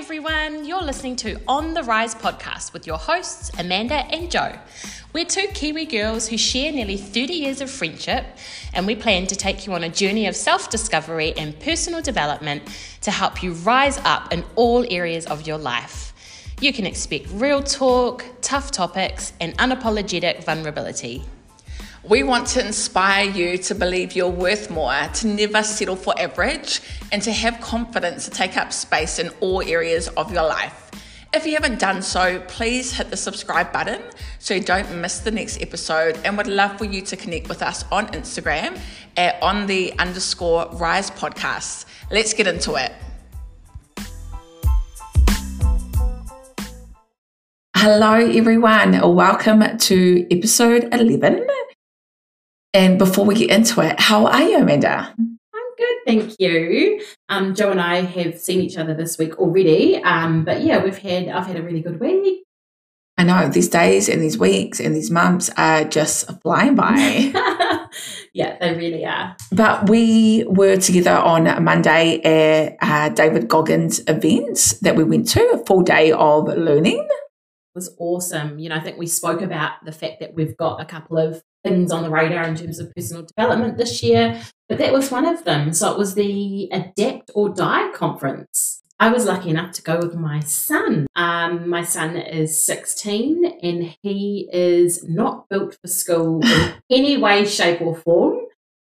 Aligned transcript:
everyone. 0.00 0.64
You're 0.64 0.80
listening 0.80 1.14
to 1.16 1.38
On 1.46 1.74
the 1.74 1.82
Rise 1.82 2.14
podcast 2.14 2.72
with 2.72 2.86
your 2.86 2.96
hosts, 2.96 3.50
Amanda 3.58 3.96
and 3.96 4.30
Jo. 4.30 4.58
We're 5.12 5.26
two 5.26 5.46
Kiwi 5.52 5.84
girls 5.84 6.26
who 6.26 6.38
share 6.38 6.72
nearly 6.72 6.96
30 6.96 7.34
years 7.34 7.60
of 7.60 7.70
friendship, 7.70 8.24
and 8.72 8.86
we 8.86 8.96
plan 8.96 9.26
to 9.26 9.36
take 9.36 9.66
you 9.66 9.74
on 9.74 9.84
a 9.84 9.90
journey 9.90 10.26
of 10.26 10.34
self 10.34 10.70
discovery 10.70 11.34
and 11.36 11.60
personal 11.60 12.00
development 12.00 12.62
to 13.02 13.10
help 13.10 13.42
you 13.42 13.52
rise 13.52 13.98
up 13.98 14.32
in 14.32 14.42
all 14.56 14.86
areas 14.90 15.26
of 15.26 15.46
your 15.46 15.58
life. 15.58 16.14
You 16.62 16.72
can 16.72 16.86
expect 16.86 17.28
real 17.32 17.62
talk, 17.62 18.24
tough 18.40 18.70
topics, 18.70 19.34
and 19.38 19.54
unapologetic 19.58 20.44
vulnerability. 20.44 21.24
We 22.02 22.22
want 22.22 22.46
to 22.48 22.64
inspire 22.64 23.28
you 23.28 23.58
to 23.58 23.74
believe 23.74 24.16
you're 24.16 24.30
worth 24.30 24.70
more, 24.70 24.94
to 25.14 25.26
never 25.26 25.62
settle 25.62 25.96
for 25.96 26.18
average, 26.18 26.80
and 27.12 27.20
to 27.22 27.30
have 27.30 27.60
confidence 27.60 28.24
to 28.24 28.30
take 28.30 28.56
up 28.56 28.72
space 28.72 29.18
in 29.18 29.28
all 29.40 29.60
areas 29.60 30.08
of 30.08 30.32
your 30.32 30.44
life. 30.48 30.90
If 31.34 31.44
you 31.46 31.52
haven't 31.52 31.78
done 31.78 32.00
so, 32.00 32.40
please 32.48 32.96
hit 32.96 33.10
the 33.10 33.18
subscribe 33.18 33.70
button 33.70 34.00
so 34.38 34.54
you 34.54 34.62
don't 34.62 34.90
miss 34.96 35.18
the 35.18 35.30
next 35.30 35.60
episode 35.60 36.18
and 36.24 36.38
would 36.38 36.46
love 36.46 36.78
for 36.78 36.86
you 36.86 37.02
to 37.02 37.16
connect 37.18 37.50
with 37.50 37.62
us 37.62 37.84
on 37.92 38.06
Instagram 38.08 38.80
at 39.18 39.40
on 39.42 39.66
the 39.66 39.92
underscore 39.98 40.70
rise 40.72 41.10
podcast. 41.10 41.84
Let's 42.10 42.32
get 42.32 42.46
into 42.46 42.76
it. 42.76 42.92
Hello, 47.76 48.14
everyone. 48.14 49.14
Welcome 49.14 49.76
to 49.76 50.26
episode 50.34 50.88
11 50.92 51.46
and 52.72 52.98
before 52.98 53.24
we 53.24 53.34
get 53.34 53.50
into 53.50 53.80
it, 53.80 53.98
how 53.98 54.26
are 54.26 54.42
you, 54.42 54.58
Amanda? 54.58 55.14
I'm 55.18 55.76
good, 55.76 55.96
thank 56.06 56.36
you. 56.38 57.00
Um, 57.28 57.54
Jo 57.54 57.70
and 57.70 57.80
I 57.80 58.02
have 58.02 58.38
seen 58.38 58.60
each 58.60 58.76
other 58.76 58.94
this 58.94 59.18
week 59.18 59.38
already, 59.38 59.96
um, 60.02 60.44
but 60.44 60.62
yeah, 60.62 60.82
we've 60.82 60.98
had 60.98 61.28
I've 61.28 61.46
had 61.46 61.56
a 61.56 61.62
really 61.62 61.80
good 61.80 62.00
week. 62.00 62.44
I 63.18 63.24
know 63.24 63.48
these 63.48 63.68
days 63.68 64.08
and 64.08 64.22
these 64.22 64.38
weeks 64.38 64.80
and 64.80 64.96
these 64.96 65.10
months 65.10 65.50
are 65.58 65.84
just 65.84 66.30
flying 66.40 66.74
by. 66.74 66.94
yeah, 68.32 68.56
they 68.58 68.74
really 68.74 69.04
are. 69.04 69.36
But 69.52 69.90
we 69.90 70.44
were 70.44 70.78
together 70.78 71.16
on 71.16 71.62
Monday 71.62 72.20
at 72.22 72.76
uh, 72.80 73.08
David 73.10 73.46
Goggins' 73.46 74.00
event 74.08 74.74
that 74.80 74.96
we 74.96 75.04
went 75.04 75.28
to, 75.30 75.42
a 75.50 75.66
full 75.66 75.82
day 75.82 76.12
of 76.12 76.46
learning. 76.46 77.06
Was 77.74 77.94
awesome. 77.98 78.58
You 78.58 78.68
know, 78.68 78.76
I 78.76 78.80
think 78.80 78.98
we 78.98 79.06
spoke 79.06 79.42
about 79.42 79.84
the 79.84 79.92
fact 79.92 80.20
that 80.20 80.34
we've 80.34 80.56
got 80.56 80.80
a 80.80 80.84
couple 80.84 81.18
of 81.18 81.42
things 81.62 81.92
on 81.92 82.02
the 82.02 82.10
radar 82.10 82.44
in 82.44 82.56
terms 82.56 82.78
of 82.78 82.92
personal 82.94 83.24
development 83.24 83.76
this 83.76 84.02
year, 84.02 84.40
but 84.68 84.78
that 84.78 84.92
was 84.92 85.10
one 85.10 85.26
of 85.26 85.44
them. 85.44 85.72
So 85.72 85.92
it 85.92 85.98
was 85.98 86.14
the 86.14 86.68
Adapt 86.72 87.30
or 87.34 87.50
Die 87.50 87.92
conference. 87.92 88.82
I 88.98 89.08
was 89.08 89.24
lucky 89.24 89.48
enough 89.48 89.72
to 89.72 89.82
go 89.82 89.98
with 89.98 90.14
my 90.14 90.40
son. 90.40 91.06
Um, 91.16 91.70
my 91.70 91.82
son 91.82 92.18
is 92.18 92.62
16 92.62 93.60
and 93.62 93.96
he 94.02 94.46
is 94.52 95.08
not 95.08 95.48
built 95.48 95.78
for 95.80 95.88
school 95.88 96.44
in 96.44 96.74
any 96.90 97.16
way, 97.16 97.46
shape, 97.46 97.80
or 97.80 97.96
form. 97.96 98.39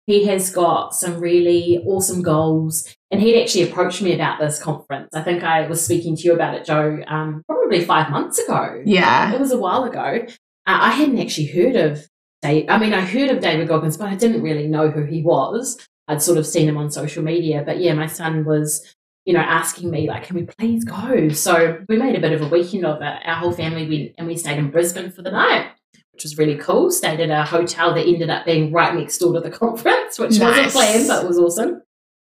He 0.06 0.26
has 0.26 0.50
got 0.50 0.94
some 0.94 1.20
really 1.20 1.82
awesome 1.86 2.22
goals. 2.22 2.94
And 3.10 3.22
he'd 3.22 3.42
actually 3.42 3.70
approached 3.70 4.02
me 4.02 4.14
about 4.14 4.40
this 4.40 4.62
conference. 4.62 5.10
I 5.14 5.22
think 5.22 5.44
I 5.44 5.68
was 5.68 5.84
speaking 5.84 6.16
to 6.18 6.24
you 6.24 6.34
about 6.34 6.56
it, 6.56 6.66
Jo, 6.66 7.00
um, 7.08 7.44
probably 7.48 7.86
five 7.86 8.10
months 8.10 8.40
ago. 8.40 8.82
Yeah. 8.86 9.34
It 9.34 9.40
was 9.40 9.52
a 9.52 9.58
while 9.58 9.84
ago. 9.84 10.26
Uh, 10.66 10.80
I 10.82 10.92
hadn't 10.92 11.20
actually 11.20 11.48
heard 11.48 11.76
of 11.76 12.08
Dave. 12.42 12.66
I 12.70 12.78
mean, 12.78 12.94
I 12.94 13.02
heard 13.02 13.30
of 13.30 13.40
David 13.40 13.68
Goggins, 13.68 13.98
but 13.98 14.08
I 14.08 14.16
didn't 14.16 14.42
really 14.42 14.68
know 14.68 14.90
who 14.90 15.04
he 15.04 15.22
was. 15.22 15.88
I'd 16.08 16.22
sort 16.22 16.38
of 16.38 16.46
seen 16.46 16.68
him 16.68 16.78
on 16.78 16.92
social 16.92 17.24
media. 17.24 17.64
But 17.66 17.80
yeah, 17.80 17.94
my 17.94 18.08
son 18.08 18.46
was, 18.46 18.96
you 19.26 19.34
know, 19.34 19.40
asking 19.40 19.90
me, 19.90 20.10
like, 20.10 20.24
can 20.24 20.36
we 20.36 20.44
please 20.44 20.84
go? 20.84 21.30
So 21.30 21.82
we 21.88 21.98
made 21.98 22.16
a 22.16 22.20
bit 22.20 22.34
of 22.34 22.42
a 22.42 22.48
weekend 22.48 22.86
of 22.86 23.02
it. 23.02 23.22
Our 23.26 23.36
whole 23.36 23.54
family 23.54 23.88
went 23.88 24.16
and 24.18 24.28
we 24.28 24.36
stayed 24.36 24.58
in 24.58 24.72
Brisbane 24.72 25.12
for 25.12 25.22
the 25.22 25.32
night, 25.32 25.72
which 26.14 26.24
was 26.24 26.38
really 26.38 26.56
cool. 26.56 26.92
Stayed 26.92 27.20
at 27.20 27.30
a 27.30 27.44
hotel 27.44 27.94
that 27.94 28.08
ended 28.08 28.30
up 28.30 28.46
being 28.46 28.72
right 28.72 28.96
next 28.96 29.18
door 29.18 29.34
to 29.34 29.40
the 29.40 29.52
conference, 29.52 30.20
which 30.20 30.40
nice. 30.40 30.58
wasn't 30.58 30.72
planned, 30.72 31.08
but 31.08 31.24
it 31.24 31.28
was 31.28 31.40
awesome. 31.40 31.82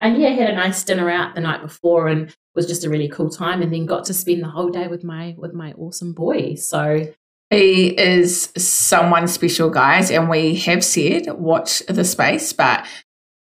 And 0.00 0.20
yeah, 0.20 0.30
had 0.30 0.50
a 0.50 0.56
nice 0.56 0.82
dinner 0.82 1.08
out 1.08 1.34
the 1.34 1.40
night 1.40 1.62
before 1.62 2.08
and 2.08 2.34
was 2.54 2.66
just 2.66 2.84
a 2.84 2.90
really 2.90 3.08
cool 3.08 3.30
time 3.30 3.62
and 3.62 3.72
then 3.72 3.86
got 3.86 4.04
to 4.06 4.14
spend 4.14 4.42
the 4.42 4.48
whole 4.48 4.68
day 4.68 4.88
with 4.88 5.04
my 5.04 5.34
with 5.38 5.52
my 5.52 5.72
awesome 5.74 6.12
boy. 6.12 6.56
So 6.56 7.12
he 7.50 7.88
is 7.98 8.50
someone 8.56 9.28
special, 9.28 9.70
guys, 9.70 10.10
and 10.10 10.28
we 10.28 10.56
have 10.56 10.82
said 10.82 11.30
watch 11.32 11.80
the 11.86 12.04
space, 12.04 12.52
but 12.52 12.86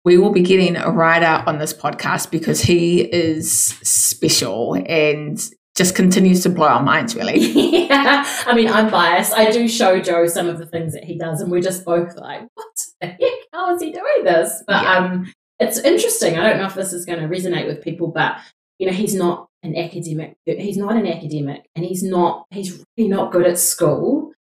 we 0.03 0.17
will 0.17 0.31
be 0.31 0.41
getting 0.41 0.75
a 0.75 0.91
writer 0.91 1.43
on 1.47 1.59
this 1.59 1.73
podcast 1.73 2.29
because 2.29 2.61
he 2.61 3.01
is 3.01 3.53
special 3.83 4.75
and 4.85 5.39
just 5.81 5.95
continues 5.95 6.43
to 6.43 6.49
blow 6.49 6.67
our 6.67 6.83
minds, 6.83 7.15
really. 7.15 7.39
yeah. 7.87 8.23
I 8.45 8.53
mean, 8.53 8.67
I'm 8.67 8.91
biased. 8.91 9.33
I 9.33 9.49
do 9.49 9.67
show 9.67 9.99
Jo 9.99 10.27
some 10.27 10.47
of 10.47 10.59
the 10.59 10.67
things 10.67 10.93
that 10.93 11.03
he 11.03 11.17
does, 11.17 11.41
and 11.41 11.51
we're 11.51 11.61
just 11.61 11.83
both 11.83 12.15
like, 12.17 12.43
what 12.53 12.67
the 12.99 13.07
heck? 13.07 13.19
How 13.51 13.73
is 13.73 13.81
he 13.81 13.91
doing 13.91 14.23
this? 14.23 14.63
But 14.67 14.83
yeah. 14.83 14.97
um, 14.97 15.33
it's 15.59 15.79
interesting. 15.79 16.37
I 16.37 16.47
don't 16.47 16.59
know 16.59 16.67
if 16.67 16.75
this 16.75 16.93
is 16.93 17.03
going 17.03 17.19
to 17.19 17.27
resonate 17.27 17.65
with 17.65 17.83
people, 17.83 18.09
but 18.09 18.37
you 18.77 18.85
know, 18.85 18.93
he's 18.93 19.15
not 19.15 19.47
an 19.63 19.75
academic. 19.75 20.37
He's 20.45 20.77
not 20.77 20.95
an 20.95 21.07
academic, 21.07 21.67
and 21.75 21.83
he's 21.83 22.03
not. 22.03 22.45
He's 22.51 22.85
really 22.95 23.09
not 23.09 23.31
good 23.31 23.47
at 23.47 23.57
school. 23.57 24.33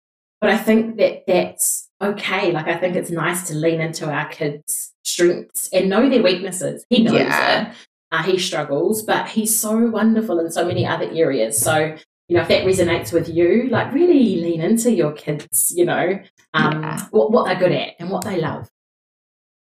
But 0.43 0.51
I 0.51 0.59
think 0.59 0.99
that 0.99 1.23
that's 1.27 1.89
okay. 2.03 2.53
Like 2.53 2.69
I 2.69 2.77
think 2.77 2.97
it's 2.97 3.11
nice 3.11 3.49
to 3.49 3.55
lean 3.55 3.81
into 3.81 4.11
our 4.11 4.29
kids' 4.29 4.93
strengths 5.05 5.71
and 5.73 5.89
know 5.89 6.07
their 6.11 6.23
weaknesses. 6.23 6.85
He 6.91 7.03
knows 7.03 7.15
yeah. 7.15 7.71
it. 7.71 7.77
Uh, 8.13 8.23
he 8.25 8.39
struggles, 8.39 9.03
but 9.03 9.29
he's 9.29 9.59
so 9.59 9.87
wonderful 9.87 10.41
in 10.41 10.51
so 10.51 10.65
many 10.65 10.87
other 10.87 11.09
areas. 11.13 11.59
So 11.59 11.97
you 12.31 12.37
know, 12.37 12.43
if 12.43 12.49
that 12.49 12.65
resonates 12.65 13.13
with 13.13 13.29
you, 13.29 13.69
like 13.71 13.93
really 13.93 14.37
lean 14.37 14.61
into 14.61 14.93
your 14.93 15.13
kids. 15.13 15.73
You 15.75 15.85
know, 15.85 16.21
um, 16.55 16.83
yeah. 16.83 17.07
what, 17.11 17.33
what 17.33 17.47
they're 17.47 17.59
good 17.59 17.73
at 17.73 17.95
and 17.99 18.09
what 18.09 18.25
they 18.25 18.41
love. 18.41 18.69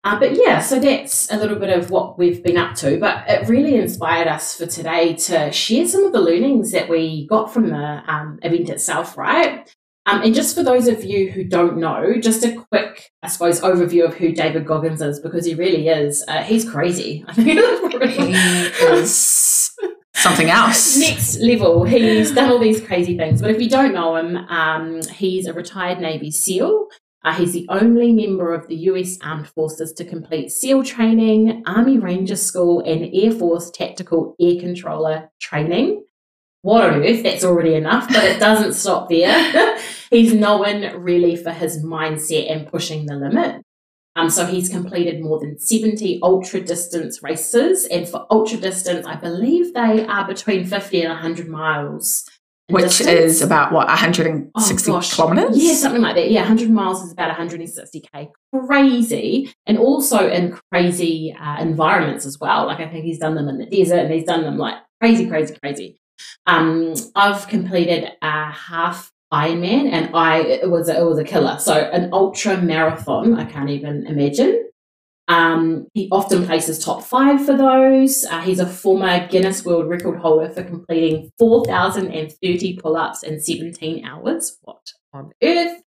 Uh, 0.05 0.19
but 0.19 0.35
yeah, 0.35 0.61
so 0.61 0.79
that's 0.79 1.31
a 1.31 1.37
little 1.37 1.59
bit 1.59 1.71
of 1.71 1.91
what 1.91 2.19
we've 2.19 2.43
been 2.43 2.57
up 2.57 2.75
to. 2.75 2.99
But 2.99 3.25
it 3.29 3.49
really 3.49 3.77
inspired 3.77 4.29
us 4.29 4.57
for 4.57 4.67
today 4.67 5.15
to 5.15 5.51
share 5.53 5.87
some 5.87 6.05
of 6.05 6.13
the 6.13 6.21
learnings 6.21 6.73
that 6.73 6.89
we 6.89 7.27
got 7.27 7.53
from 7.53 7.69
the 7.69 8.03
um, 8.07 8.39
event 8.43 8.69
itself, 8.69 9.17
right? 9.17 9.75
Um, 10.07 10.23
and 10.23 10.35
just 10.35 10.57
for 10.57 10.63
those 10.63 10.89
of 10.89 11.05
you 11.05 11.31
who 11.31 11.45
don't 11.45 11.77
know, 11.77 12.15
just 12.21 12.45
a 12.45 12.55
quick, 12.55 13.11
I 13.23 13.29
suppose, 13.29 13.61
overview 13.61 14.07
of 14.07 14.15
who 14.15 14.33
David 14.33 14.67
Goggins 14.67 15.03
is, 15.03 15.21
because 15.21 15.45
he 15.45 15.55
really 15.55 15.89
is. 15.89 16.25
Uh, 16.27 16.43
he's 16.43 16.69
crazy. 16.69 17.25
I 17.29 17.35
think 17.35 17.47
he 18.11 18.33
is 18.87 19.71
something 20.15 20.49
else. 20.49 20.97
Next 20.99 21.39
level. 21.41 21.85
He's 21.85 22.33
done 22.33 22.51
all 22.51 22.59
these 22.59 22.81
crazy 22.81 23.17
things. 23.17 23.43
But 23.43 23.51
if 23.51 23.61
you 23.61 23.69
don't 23.69 23.95
know 23.95 24.17
him, 24.17 24.37
um, 24.37 25.03
he's 25.03 25.47
a 25.47 25.53
retired 25.53 26.01
Navy 26.01 26.31
SEAL. 26.31 26.89
Uh, 27.23 27.35
he's 27.35 27.53
the 27.53 27.67
only 27.69 28.13
member 28.13 28.55
of 28.55 28.67
the 28.69 28.77
US 28.77 29.19
Armed 29.23 29.49
Forces 29.49 29.93
to 29.93 30.05
complete 30.05 30.51
SEAL 30.51 30.85
training, 30.85 31.63
Army 31.67 31.99
Ranger 31.99 32.37
School, 32.37 32.81
and 32.81 33.11
Air 33.15 33.33
Force 33.33 33.71
Tactical 33.71 34.35
Air 34.41 34.59
Controller 34.59 35.31
training. 35.39 36.03
What 36.63 36.85
on 36.85 37.03
earth? 37.03 37.23
That's 37.23 37.45
already 37.45 37.75
enough, 37.75 38.09
but 38.09 38.23
it 38.25 38.39
doesn't 38.39 38.75
stop 38.75 39.09
there. 39.09 39.79
he's 40.11 40.35
known 40.35 41.01
really 41.01 41.37
for 41.37 41.51
his 41.51 41.83
mindset 41.83 42.51
and 42.51 42.67
pushing 42.67 43.07
the 43.07 43.17
limit. 43.17 43.63
Um, 44.17 44.29
so 44.29 44.45
he's 44.45 44.69
completed 44.69 45.23
more 45.23 45.39
than 45.39 45.59
70 45.59 46.21
ultra 46.23 46.61
distance 46.61 47.23
races. 47.23 47.87
And 47.87 48.09
for 48.09 48.27
ultra 48.31 48.59
distance, 48.59 49.07
I 49.07 49.15
believe 49.15 49.73
they 49.73 50.05
are 50.05 50.27
between 50.27 50.67
50 50.67 51.03
and 51.03 51.11
100 51.11 51.49
miles 51.49 52.29
which 52.71 52.85
distance. 52.85 53.09
is 53.09 53.43
about 53.43 53.73
what 53.73 53.87
160 53.89 54.93
oh, 54.93 55.01
kilometers 55.01 55.63
yeah 55.63 55.75
something 55.75 56.03
like 56.03 56.15
that 56.15 56.31
yeah 56.31 56.41
100 56.41 56.71
miles 56.71 57.03
is 57.03 57.13
about 57.13 57.37
160k 57.37 58.31
crazy 58.55 59.53
and 59.67 59.79
also 59.79 60.29
in 60.29 60.57
crazy 60.71 61.37
uh, 61.39 61.61
environments 61.61 62.25
as 62.25 62.39
well 62.39 62.67
like 62.67 62.81
i 62.81 62.89
think 62.89 63.05
he's 63.05 63.19
done 63.19 63.35
them 63.35 63.49
in 63.49 63.59
the 63.59 63.67
desert 63.67 63.99
and 63.99 64.13
he's 64.13 64.25
done 64.25 64.43
them 64.43 64.57
like 64.57 64.77
crazy 65.01 65.29
crazy 65.29 65.57
crazy 65.61 66.01
um, 66.47 66.95
i've 67.15 67.47
completed 67.49 68.11
a 68.23 68.51
half 68.51 69.13
ironman 69.33 69.91
and 69.91 70.15
i 70.15 70.39
it 70.41 70.71
was 70.71 70.89
a, 70.89 70.99
it 70.99 71.05
was 71.05 71.19
a 71.19 71.25
killer 71.25 71.59
so 71.59 71.75
an 71.75 72.11
ultra 72.13 72.57
marathon 72.61 73.35
i 73.35 73.45
can't 73.45 73.71
even 73.71 74.07
imagine 74.07 74.71
um, 75.31 75.87
he 75.95 76.09
often 76.11 76.45
places 76.45 76.85
top 76.85 77.05
five 77.05 77.47
for 77.47 77.57
those. 77.57 78.25
Uh, 78.25 78.41
he's 78.41 78.59
a 78.59 78.67
former 78.67 79.29
Guinness 79.29 79.65
World 79.65 79.89
Record 79.89 80.19
holder 80.19 80.51
for 80.51 80.65
completing 80.65 81.31
4,030 81.39 82.77
pull 82.79 82.97
ups 82.97 83.23
in 83.23 83.41
17 83.41 84.05
hours. 84.05 84.59
What 84.63 84.91
on 85.13 85.31
earth? 85.41 85.83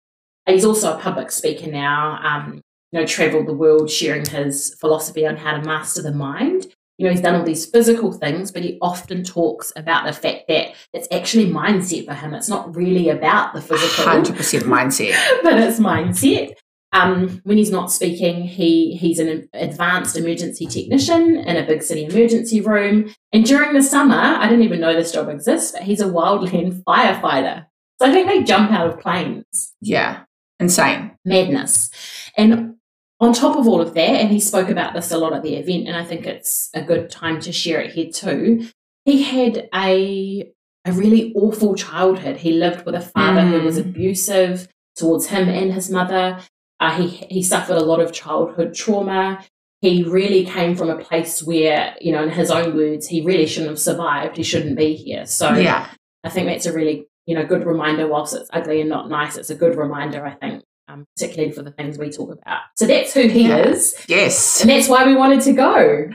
He's 0.48 0.64
also 0.64 0.96
a 0.96 1.00
public 1.00 1.30
speaker 1.30 1.70
now, 1.70 2.18
um, 2.20 2.62
you 2.90 2.98
know, 2.98 3.06
traveled 3.06 3.46
the 3.46 3.54
world 3.54 3.88
sharing 3.88 4.26
his 4.26 4.74
philosophy 4.80 5.24
on 5.24 5.36
how 5.36 5.56
to 5.56 5.62
master 5.62 6.02
the 6.02 6.12
mind. 6.12 6.66
You 6.98 7.06
know, 7.06 7.12
he's 7.12 7.20
done 7.20 7.36
all 7.36 7.44
these 7.44 7.64
physical 7.64 8.12
things, 8.12 8.50
but 8.50 8.64
he 8.64 8.76
often 8.82 9.22
talks 9.22 9.72
about 9.76 10.04
the 10.04 10.12
fact 10.12 10.48
that 10.48 10.74
it's 10.92 11.08
actually 11.12 11.46
mindset 11.46 12.04
for 12.06 12.14
him. 12.14 12.34
It's 12.34 12.48
not 12.48 12.74
really 12.74 13.08
about 13.08 13.54
the 13.54 13.62
physical. 13.62 14.04
100% 14.04 14.62
mindset. 14.62 15.16
but 15.42 15.58
it's 15.58 15.78
mindset. 15.78 16.54
Um, 16.92 17.40
when 17.44 17.58
he's 17.58 17.70
not 17.70 17.92
speaking, 17.92 18.42
he 18.44 18.96
he's 18.96 19.18
an 19.18 19.48
advanced 19.52 20.16
emergency 20.16 20.66
technician 20.66 21.36
in 21.36 21.56
a 21.56 21.66
big 21.66 21.82
city 21.82 22.04
emergency 22.04 22.62
room. 22.62 23.14
And 23.32 23.44
during 23.44 23.74
the 23.74 23.82
summer, 23.82 24.16
I 24.16 24.48
didn't 24.48 24.64
even 24.64 24.80
know 24.80 24.94
this 24.94 25.12
job 25.12 25.28
exists, 25.28 25.72
but 25.72 25.82
he's 25.82 26.00
a 26.00 26.06
wildland 26.06 26.82
firefighter. 26.84 27.66
So 28.00 28.08
I 28.08 28.12
think 28.12 28.26
they 28.26 28.42
jump 28.42 28.70
out 28.72 28.86
of 28.86 29.00
planes. 29.00 29.74
Yeah, 29.80 30.22
insane 30.58 31.12
madness. 31.26 31.90
And 32.36 32.77
on 33.20 33.32
top 33.32 33.56
of 33.56 33.66
all 33.66 33.80
of 33.80 33.94
that, 33.94 34.10
and 34.20 34.30
he 34.30 34.40
spoke 34.40 34.68
about 34.68 34.94
this 34.94 35.10
a 35.10 35.18
lot 35.18 35.32
at 35.32 35.42
the 35.42 35.56
event, 35.56 35.88
and 35.88 35.96
I 35.96 36.04
think 36.04 36.26
it's 36.26 36.70
a 36.74 36.82
good 36.82 37.10
time 37.10 37.40
to 37.40 37.52
share 37.52 37.80
it 37.80 37.92
here 37.92 38.10
too. 38.10 38.68
He 39.04 39.22
had 39.22 39.68
a 39.74 40.52
a 40.84 40.92
really 40.92 41.32
awful 41.34 41.74
childhood. 41.74 42.38
He 42.38 42.52
lived 42.52 42.86
with 42.86 42.94
a 42.94 43.00
father 43.00 43.42
mm. 43.42 43.50
who 43.50 43.62
was 43.62 43.78
mm. 43.78 43.88
abusive 43.88 44.68
towards 44.96 45.26
him 45.26 45.48
and 45.48 45.72
his 45.72 45.90
mother. 45.90 46.40
Uh, 46.80 46.96
he 46.96 47.08
he 47.28 47.42
suffered 47.42 47.76
a 47.76 47.84
lot 47.84 48.00
of 48.00 48.12
childhood 48.12 48.74
trauma. 48.74 49.44
He 49.80 50.02
really 50.04 50.44
came 50.44 50.74
from 50.74 50.90
a 50.90 50.98
place 50.98 51.42
where, 51.42 51.94
you 52.00 52.10
know, 52.10 52.24
in 52.24 52.30
his 52.30 52.50
own 52.50 52.76
words, 52.76 53.06
he 53.06 53.20
really 53.20 53.46
shouldn't 53.46 53.70
have 53.70 53.78
survived. 53.78 54.36
He 54.36 54.42
shouldn't 54.42 54.76
be 54.76 54.94
here. 54.94 55.24
So 55.24 55.54
yeah. 55.54 55.88
I 56.24 56.30
think 56.30 56.48
that's 56.48 56.66
a 56.66 56.72
really, 56.72 57.06
you 57.26 57.36
know, 57.36 57.46
good 57.46 57.64
reminder. 57.64 58.08
Whilst 58.08 58.34
it's 58.34 58.50
ugly 58.52 58.80
and 58.80 58.90
not 58.90 59.08
nice, 59.08 59.36
it's 59.36 59.50
a 59.50 59.54
good 59.54 59.76
reminder. 59.76 60.26
I 60.26 60.34
think, 60.34 60.64
um, 60.88 61.06
particularly 61.16 61.52
for 61.52 61.62
the 61.62 61.70
things 61.70 61.98
we 61.98 62.10
talk 62.10 62.32
about. 62.32 62.62
So 62.76 62.86
that's 62.86 63.14
who 63.14 63.28
he 63.28 63.48
yeah. 63.48 63.68
is. 63.68 63.94
Yes, 64.08 64.60
and 64.60 64.70
that's 64.70 64.88
why 64.88 65.06
we 65.06 65.14
wanted 65.14 65.42
to 65.42 65.52
go. 65.52 66.10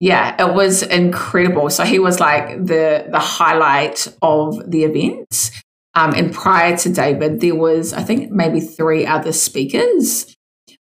Yeah, 0.00 0.48
it 0.48 0.54
was 0.54 0.82
incredible. 0.82 1.70
So 1.70 1.84
he 1.84 1.98
was 1.98 2.20
like 2.20 2.56
the 2.64 3.06
the 3.10 3.20
highlight 3.20 4.08
of 4.20 4.70
the 4.70 4.84
event. 4.84 5.50
Um, 5.94 6.14
and 6.14 6.32
prior 6.32 6.76
to 6.78 6.88
David, 6.88 7.40
there 7.40 7.54
was, 7.54 7.92
I 7.92 8.02
think, 8.02 8.30
maybe 8.30 8.60
three 8.60 9.04
other 9.04 9.32
speakers, 9.32 10.34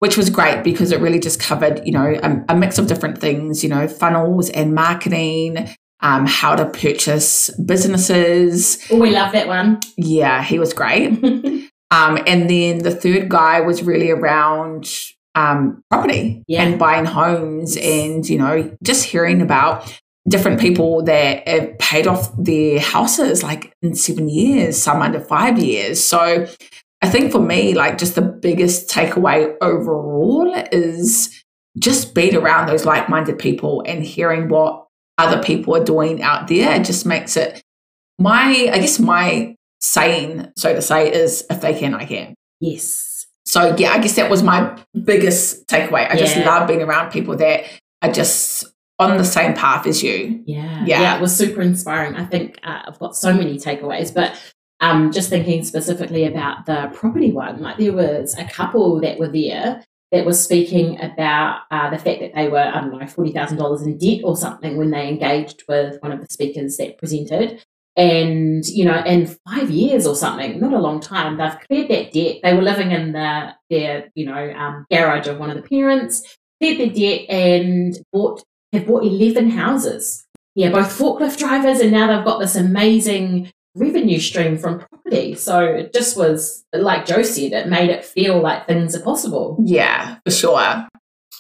which 0.00 0.16
was 0.16 0.30
great 0.30 0.64
because 0.64 0.90
it 0.90 1.00
really 1.00 1.20
just 1.20 1.40
covered, 1.40 1.80
you 1.86 1.92
know, 1.92 2.18
a, 2.22 2.44
a 2.48 2.56
mix 2.56 2.76
of 2.78 2.88
different 2.88 3.18
things, 3.18 3.62
you 3.62 3.70
know, 3.70 3.86
funnels 3.86 4.50
and 4.50 4.74
marketing, 4.74 5.74
um, 6.00 6.26
how 6.26 6.56
to 6.56 6.66
purchase 6.66 7.50
businesses. 7.50 8.84
Oh, 8.90 8.98
we 8.98 9.10
love 9.10 9.32
that 9.32 9.46
one. 9.46 9.80
Yeah, 9.96 10.42
he 10.42 10.58
was 10.58 10.74
great. 10.74 11.22
um, 11.90 12.18
and 12.26 12.50
then 12.50 12.78
the 12.78 12.90
third 12.90 13.28
guy 13.28 13.60
was 13.60 13.82
really 13.82 14.10
around 14.10 14.90
um, 15.34 15.82
property 15.90 16.42
yeah. 16.48 16.62
and 16.62 16.78
buying 16.78 17.04
homes 17.04 17.76
and, 17.76 18.28
you 18.28 18.38
know, 18.38 18.76
just 18.82 19.04
hearing 19.04 19.40
about 19.40 20.00
different 20.28 20.58
people 20.58 21.02
that 21.04 21.46
have 21.46 21.78
paid 21.78 22.06
off 22.06 22.32
their 22.36 22.80
houses 22.80 23.42
like 23.42 23.72
in 23.82 23.94
seven 23.94 24.28
years, 24.28 24.76
some 24.76 25.00
under 25.00 25.20
five 25.20 25.58
years. 25.58 26.02
So 26.02 26.46
I 27.02 27.08
think 27.08 27.30
for 27.30 27.38
me, 27.38 27.74
like 27.74 27.98
just 27.98 28.16
the 28.16 28.22
biggest 28.22 28.90
takeaway 28.90 29.54
overall 29.60 30.52
is 30.72 31.44
just 31.78 32.14
being 32.14 32.34
around 32.34 32.66
those 32.66 32.84
like 32.84 33.08
minded 33.08 33.38
people 33.38 33.84
and 33.86 34.02
hearing 34.02 34.48
what 34.48 34.86
other 35.18 35.40
people 35.42 35.76
are 35.76 35.84
doing 35.84 36.22
out 36.22 36.48
there. 36.48 36.74
It 36.74 36.84
just 36.84 37.06
makes 37.06 37.36
it 37.36 37.62
my, 38.18 38.70
I 38.72 38.78
guess, 38.78 38.98
my 38.98 39.54
saying, 39.80 40.52
so 40.56 40.74
to 40.74 40.82
say, 40.82 41.12
is 41.12 41.44
if 41.50 41.60
they 41.60 41.78
can, 41.78 41.94
I 41.94 42.04
can. 42.04 42.34
Yes. 42.60 43.26
So 43.44 43.76
yeah, 43.76 43.90
I 43.90 43.98
guess 43.98 44.16
that 44.16 44.30
was 44.30 44.42
my 44.42 44.78
biggest 45.04 45.66
takeaway. 45.68 46.10
I 46.10 46.14
yeah. 46.14 46.16
just 46.16 46.36
love 46.38 46.66
being 46.66 46.82
around 46.82 47.10
people 47.10 47.36
that 47.36 47.64
are 48.02 48.12
just 48.12 48.64
on 48.98 49.18
the 49.18 49.24
same 49.24 49.54
path 49.54 49.86
as 49.86 50.02
you. 50.02 50.42
Yeah. 50.46 50.84
Yeah. 50.84 51.00
yeah 51.00 51.16
it 51.16 51.20
was 51.20 51.36
super 51.36 51.60
inspiring. 51.60 52.16
I 52.16 52.24
think 52.24 52.58
uh, 52.64 52.82
I've 52.86 52.98
got 52.98 53.16
so 53.16 53.32
many 53.32 53.58
takeaways, 53.58 54.12
but 54.12 54.40
um, 54.80 55.12
just 55.12 55.30
thinking 55.30 55.64
specifically 55.64 56.24
about 56.24 56.66
the 56.66 56.90
property 56.94 57.32
one, 57.32 57.60
like 57.60 57.78
there 57.78 57.92
was 57.92 58.36
a 58.36 58.44
couple 58.44 59.00
that 59.00 59.18
were 59.18 59.28
there 59.28 59.84
that 60.12 60.24
was 60.24 60.42
speaking 60.42 61.00
about 61.00 61.62
uh, 61.70 61.90
the 61.90 61.98
fact 61.98 62.20
that 62.20 62.34
they 62.34 62.48
were, 62.48 62.58
I 62.58 62.80
don't 62.80 62.92
know, 62.92 62.98
$40,000 62.98 63.84
in 63.84 63.98
debt 63.98 64.24
or 64.24 64.36
something 64.36 64.76
when 64.76 64.90
they 64.90 65.08
engaged 65.08 65.64
with 65.68 66.00
one 66.00 66.12
of 66.12 66.20
the 66.20 66.26
speakers 66.30 66.76
that 66.76 66.98
presented. 66.98 67.64
And, 67.96 68.66
you 68.66 68.84
know, 68.84 69.02
in 69.04 69.26
five 69.48 69.70
years 69.70 70.06
or 70.06 70.14
something, 70.14 70.60
not 70.60 70.74
a 70.74 70.78
long 70.78 71.00
time, 71.00 71.38
they've 71.38 71.58
cleared 71.66 71.88
that 71.88 72.12
debt. 72.12 72.40
They 72.42 72.54
were 72.54 72.62
living 72.62 72.92
in 72.92 73.12
the, 73.12 73.54
their, 73.70 74.10
you 74.14 74.26
know, 74.26 74.52
um, 74.52 74.84
garage 74.90 75.26
of 75.28 75.38
one 75.38 75.50
of 75.50 75.56
the 75.56 75.62
parents, 75.62 76.36
cleared 76.60 76.78
their 76.78 76.90
debt 76.90 77.30
and 77.30 77.98
bought 78.12 78.42
have 78.72 78.86
bought 78.86 79.04
11 79.04 79.50
houses. 79.50 80.26
Yeah, 80.54 80.70
both 80.70 80.98
forklift 80.98 81.38
drivers, 81.38 81.80
and 81.80 81.92
now 81.92 82.14
they've 82.14 82.24
got 82.24 82.38
this 82.38 82.56
amazing 82.56 83.50
revenue 83.74 84.18
stream 84.18 84.56
from 84.56 84.80
property. 84.80 85.34
So 85.34 85.60
it 85.60 85.92
just 85.92 86.16
was, 86.16 86.64
like 86.72 87.04
Jo 87.04 87.22
said, 87.22 87.52
it 87.52 87.68
made 87.68 87.90
it 87.90 88.04
feel 88.04 88.40
like 88.40 88.66
things 88.66 88.96
are 88.96 89.02
possible. 89.02 89.58
Yeah, 89.62 90.16
for 90.24 90.30
sure. 90.30 90.88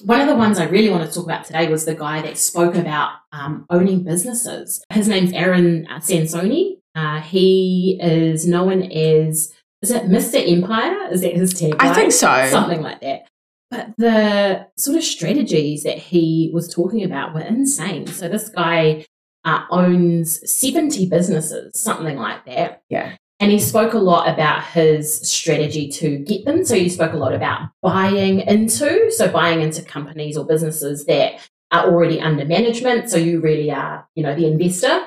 One 0.04 0.20
of 0.20 0.26
the 0.26 0.36
ones 0.36 0.58
I 0.58 0.64
really 0.64 0.90
want 0.90 1.08
to 1.08 1.14
talk 1.14 1.24
about 1.24 1.44
today 1.44 1.68
was 1.68 1.84
the 1.84 1.94
guy 1.94 2.22
that 2.22 2.36
spoke 2.36 2.74
about 2.74 3.12
um, 3.32 3.66
owning 3.70 4.02
businesses. 4.02 4.84
His 4.90 5.08
name's 5.08 5.32
Aaron 5.32 5.86
Sansoni. 5.98 6.78
Uh, 6.94 7.20
he 7.20 7.98
is 8.00 8.46
known 8.46 8.82
as, 8.84 9.52
is 9.82 9.90
it 9.90 10.04
Mr. 10.04 10.42
Empire? 10.46 11.08
Is 11.10 11.22
that 11.22 11.34
his 11.34 11.54
tagline? 11.54 11.76
I 11.78 11.94
think 11.94 12.12
so. 12.12 12.48
Something 12.50 12.82
like 12.82 13.00
that. 13.00 13.28
But 13.70 13.94
the 13.98 14.66
sort 14.76 14.96
of 14.96 15.04
strategies 15.04 15.82
that 15.82 15.98
he 15.98 16.50
was 16.54 16.72
talking 16.72 17.02
about 17.02 17.34
were 17.34 17.40
insane. 17.40 18.06
So 18.06 18.28
this 18.28 18.48
guy 18.48 19.04
uh, 19.44 19.64
owns 19.70 20.40
70 20.50 21.08
businesses, 21.08 21.80
something 21.80 22.16
like 22.16 22.44
that. 22.46 22.82
Yeah. 22.88 23.16
And 23.38 23.50
he 23.50 23.58
spoke 23.58 23.92
a 23.92 23.98
lot 23.98 24.28
about 24.28 24.64
his 24.64 25.28
strategy 25.28 25.88
to 25.88 26.18
get 26.18 26.46
them. 26.46 26.64
So 26.64 26.74
he 26.74 26.88
spoke 26.88 27.12
a 27.12 27.18
lot 27.18 27.34
about 27.34 27.68
buying 27.82 28.40
into, 28.40 29.10
so 29.10 29.30
buying 29.30 29.60
into 29.60 29.82
companies 29.82 30.38
or 30.38 30.46
businesses 30.46 31.04
that 31.04 31.46
are 31.70 31.86
already 31.86 32.20
under 32.20 32.46
management. 32.46 33.10
So 33.10 33.18
you 33.18 33.40
really 33.40 33.70
are, 33.70 34.08
you 34.14 34.22
know, 34.22 34.34
the 34.34 34.46
investor 34.46 35.06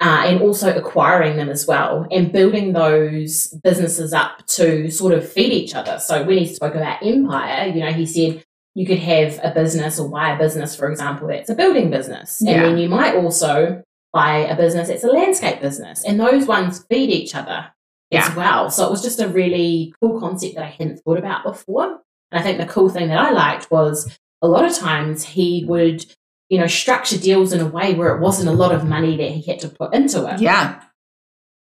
uh, 0.00 0.22
and 0.26 0.42
also 0.42 0.76
acquiring 0.76 1.36
them 1.36 1.48
as 1.48 1.66
well 1.66 2.06
and 2.10 2.32
building 2.32 2.72
those 2.72 3.48
businesses 3.64 4.12
up 4.12 4.46
to 4.46 4.90
sort 4.90 5.14
of 5.14 5.28
feed 5.28 5.52
each 5.52 5.74
other. 5.74 5.98
So 5.98 6.22
when 6.22 6.38
he 6.38 6.46
spoke 6.46 6.74
about 6.74 7.02
empire, 7.02 7.66
you 7.66 7.80
know, 7.80 7.92
he 7.92 8.06
said 8.06 8.44
you 8.74 8.86
could 8.86 8.98
have 8.98 9.40
a 9.42 9.52
business 9.52 9.98
or 9.98 10.08
buy 10.10 10.34
a 10.34 10.38
business, 10.38 10.76
for 10.76 10.90
example, 10.90 11.28
that's 11.28 11.48
a 11.48 11.54
building 11.54 11.90
business. 11.90 12.42
And 12.42 12.48
then 12.62 12.78
you 12.78 12.90
might 12.90 13.16
also 13.16 13.82
buy 14.16 14.38
a 14.38 14.56
business 14.56 14.88
it's 14.88 15.04
a 15.04 15.08
landscape 15.08 15.60
business. 15.60 16.04
And 16.04 16.18
those 16.18 16.46
ones 16.46 16.84
feed 16.90 17.10
each 17.10 17.34
other 17.34 17.66
yeah. 18.10 18.26
as 18.26 18.34
well. 18.34 18.70
So 18.70 18.86
it 18.86 18.90
was 18.90 19.02
just 19.02 19.20
a 19.20 19.28
really 19.28 19.94
cool 20.00 20.18
concept 20.18 20.54
that 20.54 20.64
I 20.64 20.74
hadn't 20.78 20.98
thought 20.98 21.18
about 21.18 21.44
before. 21.44 22.00
And 22.30 22.40
I 22.40 22.42
think 22.42 22.58
the 22.58 22.66
cool 22.66 22.88
thing 22.88 23.08
that 23.08 23.18
I 23.18 23.30
liked 23.30 23.70
was 23.70 24.18
a 24.42 24.48
lot 24.48 24.64
of 24.64 24.74
times 24.74 25.24
he 25.24 25.64
would 25.66 26.04
you 26.48 26.58
know, 26.58 26.66
structure 26.66 27.18
deals 27.18 27.52
in 27.52 27.60
a 27.60 27.66
way 27.66 27.94
where 27.94 28.14
it 28.14 28.20
wasn't 28.20 28.48
a 28.48 28.52
lot 28.52 28.72
of 28.72 28.84
money 28.84 29.16
that 29.16 29.30
he 29.30 29.42
had 29.50 29.60
to 29.60 29.68
put 29.68 29.92
into 29.94 30.26
it. 30.32 30.40
Yeah. 30.40 30.82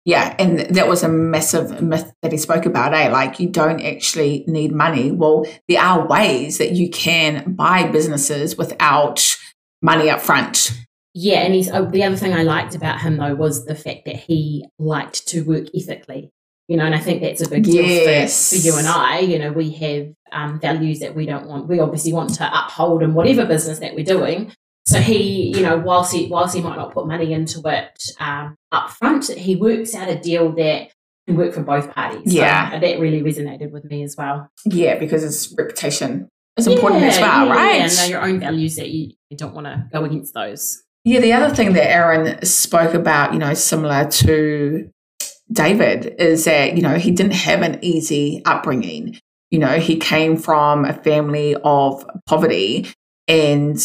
Yeah. 0.04 0.34
And 0.38 0.60
that 0.60 0.88
was 0.88 1.02
a 1.02 1.08
massive 1.08 1.82
myth 1.82 2.12
that 2.22 2.32
he 2.32 2.38
spoke 2.38 2.66
about, 2.66 2.94
eh? 2.94 3.08
Like 3.08 3.40
you 3.40 3.48
don't 3.48 3.80
actually 3.80 4.44
need 4.46 4.72
money. 4.72 5.10
Well, 5.10 5.46
there 5.68 5.82
are 5.82 6.06
ways 6.06 6.58
that 6.58 6.72
you 6.72 6.90
can 6.90 7.54
buy 7.54 7.88
businesses 7.88 8.56
without 8.56 9.36
money 9.82 10.10
up 10.10 10.20
front. 10.20 10.72
Yeah, 11.18 11.38
and 11.38 11.54
he's 11.54 11.70
oh, 11.70 11.86
the 11.86 12.04
other 12.04 12.14
thing 12.14 12.34
I 12.34 12.42
liked 12.42 12.74
about 12.74 13.00
him 13.00 13.16
though 13.16 13.34
was 13.34 13.64
the 13.64 13.74
fact 13.74 14.04
that 14.04 14.16
he 14.16 14.66
liked 14.78 15.26
to 15.28 15.40
work 15.44 15.64
ethically. 15.74 16.30
You 16.68 16.76
know, 16.76 16.84
and 16.84 16.94
I 16.94 16.98
think 16.98 17.22
that's 17.22 17.40
a 17.40 17.48
big 17.48 17.64
deal 17.64 17.82
yes. 17.82 18.50
for, 18.50 18.56
for 18.56 18.66
you 18.66 18.76
and 18.76 18.86
I. 18.86 19.20
You 19.20 19.38
know, 19.38 19.50
we 19.50 19.70
have 19.70 20.12
um, 20.30 20.60
values 20.60 20.98
that 20.98 21.14
we 21.14 21.24
don't 21.24 21.46
want. 21.46 21.68
We 21.68 21.80
obviously 21.80 22.12
want 22.12 22.34
to 22.34 22.50
uphold 22.52 23.02
in 23.02 23.14
whatever 23.14 23.46
business 23.46 23.78
that 23.78 23.94
we're 23.94 24.04
doing. 24.04 24.52
So 24.84 25.00
he, 25.00 25.56
you 25.56 25.62
know, 25.62 25.78
whilst 25.78 26.12
he 26.12 26.26
whilst 26.26 26.54
he 26.54 26.60
might 26.60 26.76
not 26.76 26.92
put 26.92 27.08
money 27.08 27.32
into 27.32 27.62
it 27.64 27.98
um, 28.20 28.54
up 28.70 28.90
front, 28.90 29.28
he 29.28 29.56
works 29.56 29.94
out 29.94 30.10
a 30.10 30.18
deal 30.18 30.52
that 30.56 30.90
can 31.26 31.36
work 31.38 31.54
for 31.54 31.62
both 31.62 31.94
parties. 31.94 32.30
Yeah, 32.30 32.72
so 32.72 32.80
that 32.80 33.00
really 33.00 33.22
resonated 33.22 33.70
with 33.70 33.84
me 33.86 34.02
as 34.02 34.16
well. 34.18 34.50
Yeah, 34.66 34.98
because 34.98 35.22
his 35.22 35.54
reputation 35.56 36.28
is 36.58 36.66
important 36.66 37.00
yeah, 37.00 37.08
as 37.08 37.18
well, 37.20 37.46
yeah, 37.46 37.52
right? 37.52 37.76
Yeah, 37.76 37.86
know 37.86 38.04
your 38.04 38.22
own 38.22 38.38
values 38.38 38.76
that 38.76 38.90
you, 38.90 39.12
you 39.30 39.36
don't 39.38 39.54
want 39.54 39.66
to 39.66 39.88
go 39.90 40.04
against 40.04 40.34
those. 40.34 40.82
Yeah, 41.06 41.20
the 41.20 41.32
other 41.34 41.54
thing 41.54 41.72
that 41.74 41.88
Aaron 41.88 42.44
spoke 42.44 42.92
about, 42.92 43.32
you 43.32 43.38
know, 43.38 43.54
similar 43.54 44.06
to 44.10 44.90
David, 45.52 46.16
is 46.18 46.44
that 46.46 46.76
you 46.76 46.82
know 46.82 46.96
he 46.96 47.12
didn't 47.12 47.34
have 47.34 47.62
an 47.62 47.78
easy 47.80 48.42
upbringing. 48.44 49.16
You 49.52 49.60
know, 49.60 49.78
he 49.78 49.98
came 49.98 50.36
from 50.36 50.84
a 50.84 50.92
family 50.92 51.54
of 51.62 52.04
poverty 52.26 52.92
and 53.28 53.78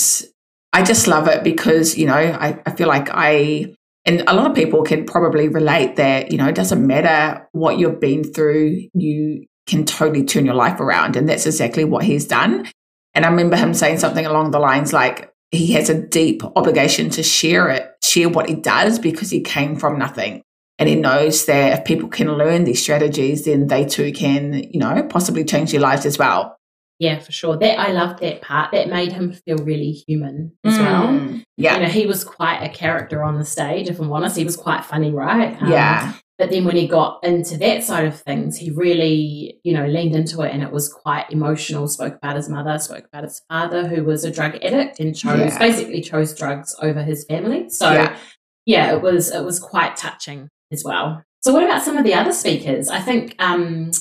I 0.74 0.82
just 0.82 1.08
love 1.08 1.28
it 1.28 1.44
because, 1.44 1.96
you 1.96 2.08
know, 2.08 2.16
I, 2.16 2.60
I 2.66 2.72
feel 2.72 2.88
like 2.88 3.10
I, 3.12 3.76
and 4.06 4.22
a 4.28 4.34
lot 4.34 4.50
of 4.50 4.56
people 4.56 4.82
can 4.82 5.06
probably 5.06 5.48
relate 5.48 5.98
that, 5.98 6.32
you 6.32 6.40
know, 6.40 6.48
it 6.48 6.56
doesn't 6.56 6.86
matter 6.86 7.48
what 7.52 7.78
you've 7.78 8.00
been 8.00 8.24
through, 8.24 8.88
you 8.96 9.46
can 9.68 9.86
totally 9.86 10.24
turn 10.24 10.46
your 10.46 10.56
life 10.56 10.80
around. 10.80 11.16
And 11.16 11.30
that's 11.30 11.46
exactly 11.46 11.84
what 11.84 12.06
he's 12.06 12.26
done. 12.26 12.68
And 13.14 13.24
I 13.24 13.30
remember 13.30 13.56
him 13.56 13.76
saying 13.76 14.00
something 14.00 14.26
along 14.26 14.52
the 14.52 14.60
lines 14.60 14.94
like, 14.94 15.31
he 15.52 15.74
has 15.74 15.90
a 15.90 16.02
deep 16.02 16.44
obligation 16.56 17.10
to 17.12 17.24
share 17.24 17.70
it, 17.70 17.92
share 18.04 18.30
what 18.30 18.48
he 18.50 18.56
does 18.56 19.00
because 19.00 19.30
he 19.30 19.42
came 19.42 19.76
from 19.76 20.00
nothing 20.00 20.42
And 20.80 20.90
he 20.90 20.96
knows 20.96 21.46
that 21.46 21.78
if 21.78 21.86
people 21.86 22.10
can 22.10 22.38
learn 22.38 22.64
these 22.64 22.82
strategies, 22.82 23.46
then 23.46 23.68
they 23.68 23.86
too 23.86 24.12
can, 24.12 24.54
you 24.54 24.80
know, 24.80 25.04
possibly 25.04 25.44
change 25.44 25.72
their 25.72 25.80
lives 25.80 26.08
as 26.08 26.18
well. 26.18 26.58
Yeah, 26.98 27.20
for 27.20 27.32
sure. 27.32 27.56
That 27.58 27.80
I 27.80 27.92
loved 27.92 28.20
that 28.22 28.42
part. 28.42 28.72
That 28.72 28.90
made 28.90 29.12
him 29.12 29.32
feel 29.32 29.58
really 29.58 29.92
human 29.92 30.54
as 30.64 30.74
mm, 30.74 30.80
well. 30.80 31.42
Yeah. 31.58 31.76
You 31.76 31.82
know, 31.82 31.90
he 31.90 32.08
was 32.08 32.24
quite 32.24 32.64
a 32.64 32.70
character 32.70 33.24
on 33.24 33.38
the 33.38 33.46
stage, 33.46 33.90
if 33.90 34.00
I'm 34.00 34.12
honest. 34.12 34.38
He 34.38 34.44
was 34.44 34.58
quite 34.58 34.84
funny, 34.84 35.12
right? 35.12 35.62
Um, 35.62 35.72
yeah. 35.72 36.14
But 36.42 36.50
then 36.50 36.66
when 36.66 36.76
he 36.76 36.88
got 36.88 37.24
into 37.24 37.56
that 37.60 37.84
side 37.84 38.06
of 38.06 38.20
things, 38.20 38.58
he 38.58 38.72
really, 38.72 39.60
you 39.64 39.74
know, 39.74 39.86
leaned 39.86 40.16
into 40.16 40.42
it 40.42 40.52
and 40.52 40.64
it 40.64 40.72
was 40.72 40.92
quite 40.92 41.30
emotional. 41.30 41.88
Spoke 41.88 42.16
about 42.16 42.36
his 42.36 42.50
mother, 42.50 42.80
spoke 42.80 43.06
about 43.06 43.26
his 43.26 43.44
father, 43.48 43.88
who 43.88 44.04
was 44.04 44.24
a 44.24 44.32
drug 44.32 44.56
addict 44.56 45.00
and 45.00 45.16
chose 45.16 45.40
yeah. 45.40 45.60
basically 45.60 46.02
chose 46.02 46.34
drugs 46.34 46.76
over 46.82 47.04
his 47.04 47.26
family. 47.26 47.70
So 47.70 47.92
yeah. 47.92 48.18
yeah, 48.66 48.92
it 48.92 49.04
was 49.04 49.30
it 49.30 49.44
was 49.44 49.60
quite 49.60 49.96
touching 49.96 50.50
as 50.72 50.84
well. 50.84 51.24
So 51.42 51.54
what 51.54 51.64
about 51.64 51.84
some 51.84 51.96
of 51.96 52.06
the 52.06 52.16
other 52.16 52.34
speakers? 52.34 52.90
I 52.90 53.02
think 53.02 53.36
um 53.38 53.92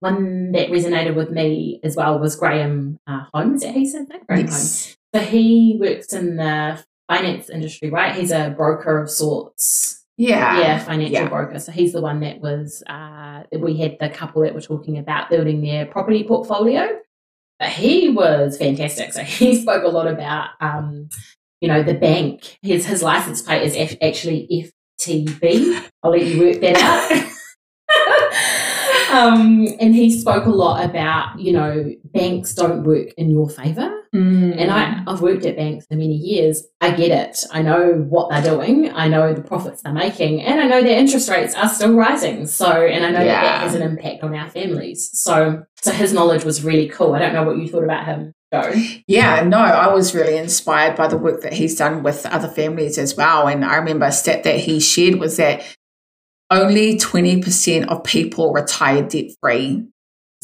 one 0.00 0.52
that 0.52 0.70
resonated 0.70 1.14
with 1.14 1.30
me 1.30 1.80
as 1.84 1.96
well 1.96 2.18
was 2.18 2.34
Graham 2.34 2.96
uh, 3.06 3.26
Holmes. 3.34 3.62
Is 3.62 3.74
he 3.74 3.84
said 3.84 4.08
that? 4.08 4.26
Graham 4.26 4.46
yes. 4.46 4.52
Holmes. 4.54 4.96
So 5.14 5.20
he 5.30 5.76
works 5.78 6.14
in 6.14 6.36
the 6.36 6.82
finance 7.08 7.50
industry, 7.50 7.90
right? 7.90 8.14
He's 8.14 8.30
a 8.30 8.54
broker 8.56 8.98
of 8.98 9.10
sorts. 9.10 10.03
Yeah. 10.16 10.60
Yeah, 10.60 10.78
financial 10.78 11.14
yeah. 11.14 11.28
broker. 11.28 11.58
So 11.58 11.72
he's 11.72 11.92
the 11.92 12.00
one 12.00 12.20
that 12.20 12.40
was, 12.40 12.82
uh, 12.86 13.42
we 13.58 13.76
had 13.78 13.96
the 13.98 14.08
couple 14.08 14.42
that 14.42 14.54
were 14.54 14.60
talking 14.60 14.98
about 14.98 15.30
building 15.30 15.62
their 15.62 15.86
property 15.86 16.24
portfolio. 16.24 17.00
But 17.58 17.70
he 17.70 18.10
was 18.10 18.56
fantastic. 18.58 19.12
So 19.12 19.22
he 19.24 19.60
spoke 19.60 19.84
a 19.84 19.88
lot 19.88 20.06
about, 20.06 20.50
um, 20.60 21.08
you 21.60 21.68
know, 21.68 21.82
the 21.82 21.94
bank. 21.94 22.58
His, 22.62 22.86
his 22.86 23.02
license 23.02 23.42
plate 23.42 23.62
is 23.62 23.74
F- 23.76 23.98
actually 24.02 24.70
FTB. 25.00 25.90
I'll 26.02 26.10
let 26.12 26.24
you 26.24 26.40
work 26.40 26.60
that 26.60 26.76
out. 26.76 27.30
um, 29.14 29.66
and 29.80 29.94
he 29.94 30.10
spoke 30.18 30.46
a 30.46 30.50
lot 30.50 30.84
about, 30.84 31.38
you 31.40 31.52
know, 31.52 31.90
banks 32.04 32.54
don't 32.54 32.84
work 32.84 33.08
in 33.16 33.30
your 33.30 33.48
favor. 33.48 33.93
Mm. 34.14 34.56
And 34.56 34.70
I, 34.70 35.02
I've 35.08 35.20
worked 35.20 35.44
at 35.44 35.56
banks 35.56 35.86
for 35.86 35.94
many 35.94 36.14
years. 36.14 36.62
I 36.80 36.92
get 36.92 37.10
it. 37.10 37.44
I 37.50 37.62
know 37.62 37.94
what 38.08 38.30
they're 38.30 38.54
doing. 38.56 38.92
I 38.92 39.08
know 39.08 39.34
the 39.34 39.42
profits 39.42 39.82
they're 39.82 39.92
making. 39.92 40.40
And 40.42 40.60
I 40.60 40.66
know 40.66 40.82
their 40.82 40.98
interest 40.98 41.28
rates 41.28 41.54
are 41.56 41.68
still 41.68 41.94
rising. 41.94 42.46
So, 42.46 42.70
and 42.70 43.04
I 43.04 43.10
know 43.10 43.24
yeah. 43.24 43.40
that 43.40 43.42
that 43.42 43.60
has 43.62 43.74
an 43.74 43.82
impact 43.82 44.22
on 44.22 44.34
our 44.34 44.48
families. 44.48 45.10
So, 45.12 45.64
so 45.82 45.90
his 45.90 46.12
knowledge 46.12 46.44
was 46.44 46.62
really 46.62 46.88
cool. 46.88 47.14
I 47.14 47.18
don't 47.18 47.32
know 47.32 47.42
what 47.42 47.58
you 47.58 47.68
thought 47.68 47.82
about 47.82 48.06
him. 48.06 48.32
Jo. 48.52 48.72
Yeah, 49.08 49.42
no, 49.42 49.58
I 49.58 49.92
was 49.92 50.14
really 50.14 50.36
inspired 50.36 50.94
by 50.94 51.08
the 51.08 51.18
work 51.18 51.42
that 51.42 51.52
he's 51.52 51.76
done 51.76 52.04
with 52.04 52.24
other 52.26 52.48
families 52.48 52.98
as 52.98 53.16
well. 53.16 53.48
And 53.48 53.64
I 53.64 53.76
remember 53.76 54.06
a 54.06 54.12
stat 54.12 54.44
that 54.44 54.60
he 54.60 54.78
shared 54.78 55.16
was 55.16 55.38
that 55.38 55.64
only 56.50 56.96
20% 56.96 57.88
of 57.88 58.04
people 58.04 58.52
retire 58.52 59.02
debt 59.02 59.30
free. 59.40 59.88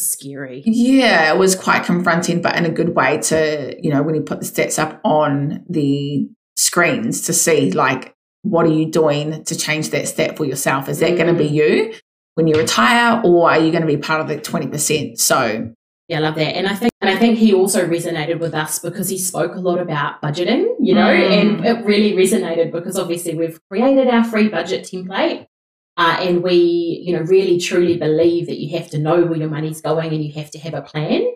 Scary. 0.01 0.63
Yeah, 0.65 1.33
it 1.33 1.39
was 1.39 1.55
quite 1.55 1.85
confronting, 1.85 2.43
but 2.43 2.57
in 2.57 2.65
a 2.65 2.71
good 2.71 2.95
way 2.95 3.19
to, 3.23 3.77
you 3.81 3.91
know, 3.91 4.03
when 4.03 4.15
you 4.15 4.23
put 4.23 4.41
the 4.41 4.47
stats 4.47 4.79
up 4.79 5.01
on 5.05 5.65
the 5.69 6.29
screens 6.57 7.23
to 7.23 7.33
see, 7.33 7.71
like, 7.73 8.15
what 8.43 8.67
are 8.67 8.73
you 8.73 8.91
doing 8.91 9.45
to 9.45 9.57
change 9.57 9.91
that 9.91 10.09
stat 10.09 10.37
for 10.37 10.45
yourself? 10.45 10.89
Is 10.89 11.01
that 11.01 11.13
mm. 11.13 11.17
going 11.17 11.35
to 11.35 11.39
be 11.39 11.49
you 11.49 11.95
when 12.35 12.47
you 12.47 12.55
retire, 12.55 13.21
or 13.25 13.51
are 13.51 13.59
you 13.59 13.71
going 13.71 13.83
to 13.83 13.87
be 13.87 13.97
part 13.97 14.21
of 14.21 14.29
the 14.29 14.37
20%? 14.37 15.19
So, 15.19 15.73
yeah, 16.09 16.19
I 16.19 16.21
love 16.21 16.35
that. 16.37 16.57
And 16.57 16.67
I 16.67 16.75
think 16.75 16.91
and 17.01 17.09
I 17.09 17.17
think 17.17 17.39
he 17.39 17.55
also 17.55 17.87
resonated 17.87 18.41
with 18.41 18.53
us 18.53 18.79
because 18.79 19.09
he 19.09 19.17
spoke 19.17 19.55
a 19.55 19.61
lot 19.61 19.79
about 19.79 20.21
budgeting, 20.21 20.67
you 20.81 20.95
know, 20.95 21.07
mm. 21.07 21.31
and 21.31 21.65
it 21.65 21.85
really 21.85 22.13
resonated 22.13 22.73
because 22.73 22.99
obviously 22.99 23.35
we've 23.35 23.59
created 23.71 24.09
our 24.09 24.25
free 24.25 24.49
budget 24.49 24.85
template 24.85 25.47
uh, 26.01 26.17
and 26.19 26.43
we, 26.43 27.03
you 27.05 27.13
know, 27.13 27.21
really 27.25 27.59
truly 27.59 27.99
believe 27.99 28.47
that 28.47 28.59
you 28.59 28.75
have 28.79 28.89
to 28.89 28.97
know 28.97 29.23
where 29.27 29.37
your 29.37 29.51
money's 29.51 29.83
going 29.83 30.15
and 30.15 30.25
you 30.25 30.33
have 30.33 30.51
to 30.51 30.59
have 30.59 30.73
a 30.73 30.81
plan. 30.81 31.31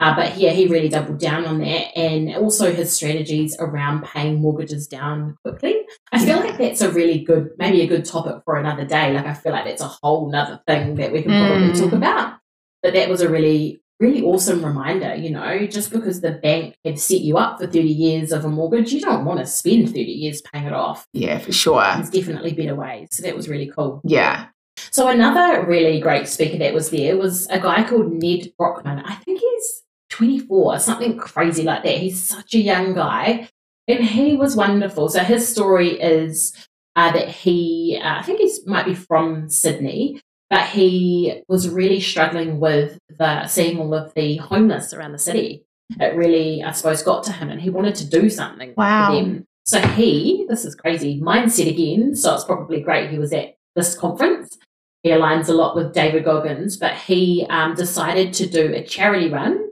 Uh, 0.00 0.16
but 0.16 0.38
yeah, 0.38 0.52
he 0.52 0.66
really 0.66 0.88
doubled 0.88 1.18
down 1.18 1.44
on 1.44 1.58
that, 1.58 1.94
and 1.94 2.34
also 2.34 2.72
his 2.72 2.90
strategies 2.94 3.54
around 3.60 4.04
paying 4.04 4.40
mortgages 4.40 4.86
down 4.86 5.36
quickly. 5.44 5.82
I 6.12 6.24
feel 6.24 6.38
like 6.38 6.56
that's 6.56 6.80
a 6.80 6.90
really 6.90 7.24
good, 7.24 7.50
maybe 7.58 7.82
a 7.82 7.86
good 7.86 8.06
topic 8.06 8.42
for 8.46 8.56
another 8.56 8.86
day. 8.86 9.12
Like 9.12 9.26
I 9.26 9.34
feel 9.34 9.52
like 9.52 9.66
that's 9.66 9.82
a 9.82 9.88
whole 9.88 10.30
nother 10.30 10.62
thing 10.66 10.94
that 10.94 11.12
we 11.12 11.20
can 11.20 11.32
probably 11.32 11.68
mm. 11.68 11.78
talk 11.78 11.92
about. 11.92 12.38
But 12.82 12.94
that 12.94 13.10
was 13.10 13.20
a 13.20 13.28
really 13.28 13.82
really 13.98 14.22
awesome 14.22 14.64
reminder, 14.64 15.14
you 15.14 15.30
know, 15.30 15.66
just 15.66 15.90
because 15.90 16.20
the 16.20 16.32
bank 16.32 16.76
had 16.84 16.98
set 16.98 17.20
you 17.20 17.38
up 17.38 17.58
for 17.58 17.66
30 17.66 17.80
years 17.82 18.32
of 18.32 18.44
a 18.44 18.48
mortgage, 18.48 18.92
you 18.92 19.00
don't 19.00 19.24
want 19.24 19.40
to 19.40 19.46
spend 19.46 19.88
30 19.88 20.00
years 20.00 20.42
paying 20.42 20.66
it 20.66 20.72
off. 20.72 21.06
Yeah, 21.12 21.38
for 21.38 21.52
sure. 21.52 21.82
There's 21.94 22.10
definitely 22.10 22.52
better 22.52 22.74
ways. 22.74 23.08
So 23.12 23.22
that 23.22 23.36
was 23.36 23.48
really 23.48 23.68
cool. 23.68 24.00
Yeah. 24.04 24.48
So 24.90 25.08
another 25.08 25.66
really 25.66 26.00
great 26.00 26.28
speaker 26.28 26.58
that 26.58 26.74
was 26.74 26.90
there 26.90 27.16
was 27.16 27.46
a 27.48 27.58
guy 27.58 27.88
called 27.88 28.12
Ned 28.12 28.52
Brockman. 28.58 29.00
I 29.00 29.14
think 29.14 29.40
he's 29.40 29.82
24, 30.10 30.78
something 30.80 31.16
crazy 31.16 31.62
like 31.62 31.82
that. 31.82 31.98
He's 31.98 32.22
such 32.22 32.54
a 32.54 32.58
young 32.58 32.94
guy. 32.94 33.48
And 33.88 34.04
he 34.04 34.36
was 34.36 34.56
wonderful. 34.56 35.08
So 35.08 35.20
his 35.20 35.48
story 35.48 36.00
is 36.00 36.68
uh, 36.96 37.12
that 37.12 37.28
he, 37.28 38.00
uh, 38.02 38.18
I 38.18 38.22
think 38.22 38.40
he 38.40 38.50
might 38.66 38.86
be 38.86 38.94
from 38.94 39.48
Sydney, 39.48 40.20
but 40.50 40.68
he 40.68 41.42
was 41.48 41.68
really 41.68 42.00
struggling 42.00 42.60
with 42.60 42.98
the 43.08 43.46
seeing 43.46 43.78
all 43.78 43.94
of 43.94 44.14
the 44.14 44.36
homeless 44.36 44.92
around 44.92 45.12
the 45.12 45.18
city. 45.18 45.64
It 46.00 46.16
really, 46.16 46.62
I 46.62 46.72
suppose, 46.72 47.02
got 47.02 47.24
to 47.24 47.32
him, 47.32 47.48
and 47.48 47.60
he 47.60 47.70
wanted 47.70 47.94
to 47.96 48.08
do 48.08 48.28
something 48.28 48.74
wow. 48.76 49.40
So 49.64 49.80
he, 49.80 50.46
this 50.48 50.64
is 50.64 50.76
crazy, 50.76 51.20
mindset 51.20 51.68
again. 51.68 52.14
So 52.14 52.32
it's 52.34 52.44
probably 52.44 52.80
great 52.80 53.10
he 53.10 53.18
was 53.18 53.32
at 53.32 53.56
this 53.74 53.96
conference. 53.96 54.56
He 55.02 55.10
aligns 55.10 55.48
a 55.48 55.52
lot 55.52 55.74
with 55.74 55.92
David 55.92 56.24
Goggins, 56.24 56.76
but 56.76 56.94
he 56.94 57.46
um, 57.50 57.74
decided 57.74 58.32
to 58.34 58.46
do 58.46 58.72
a 58.72 58.84
charity 58.84 59.28
run, 59.28 59.70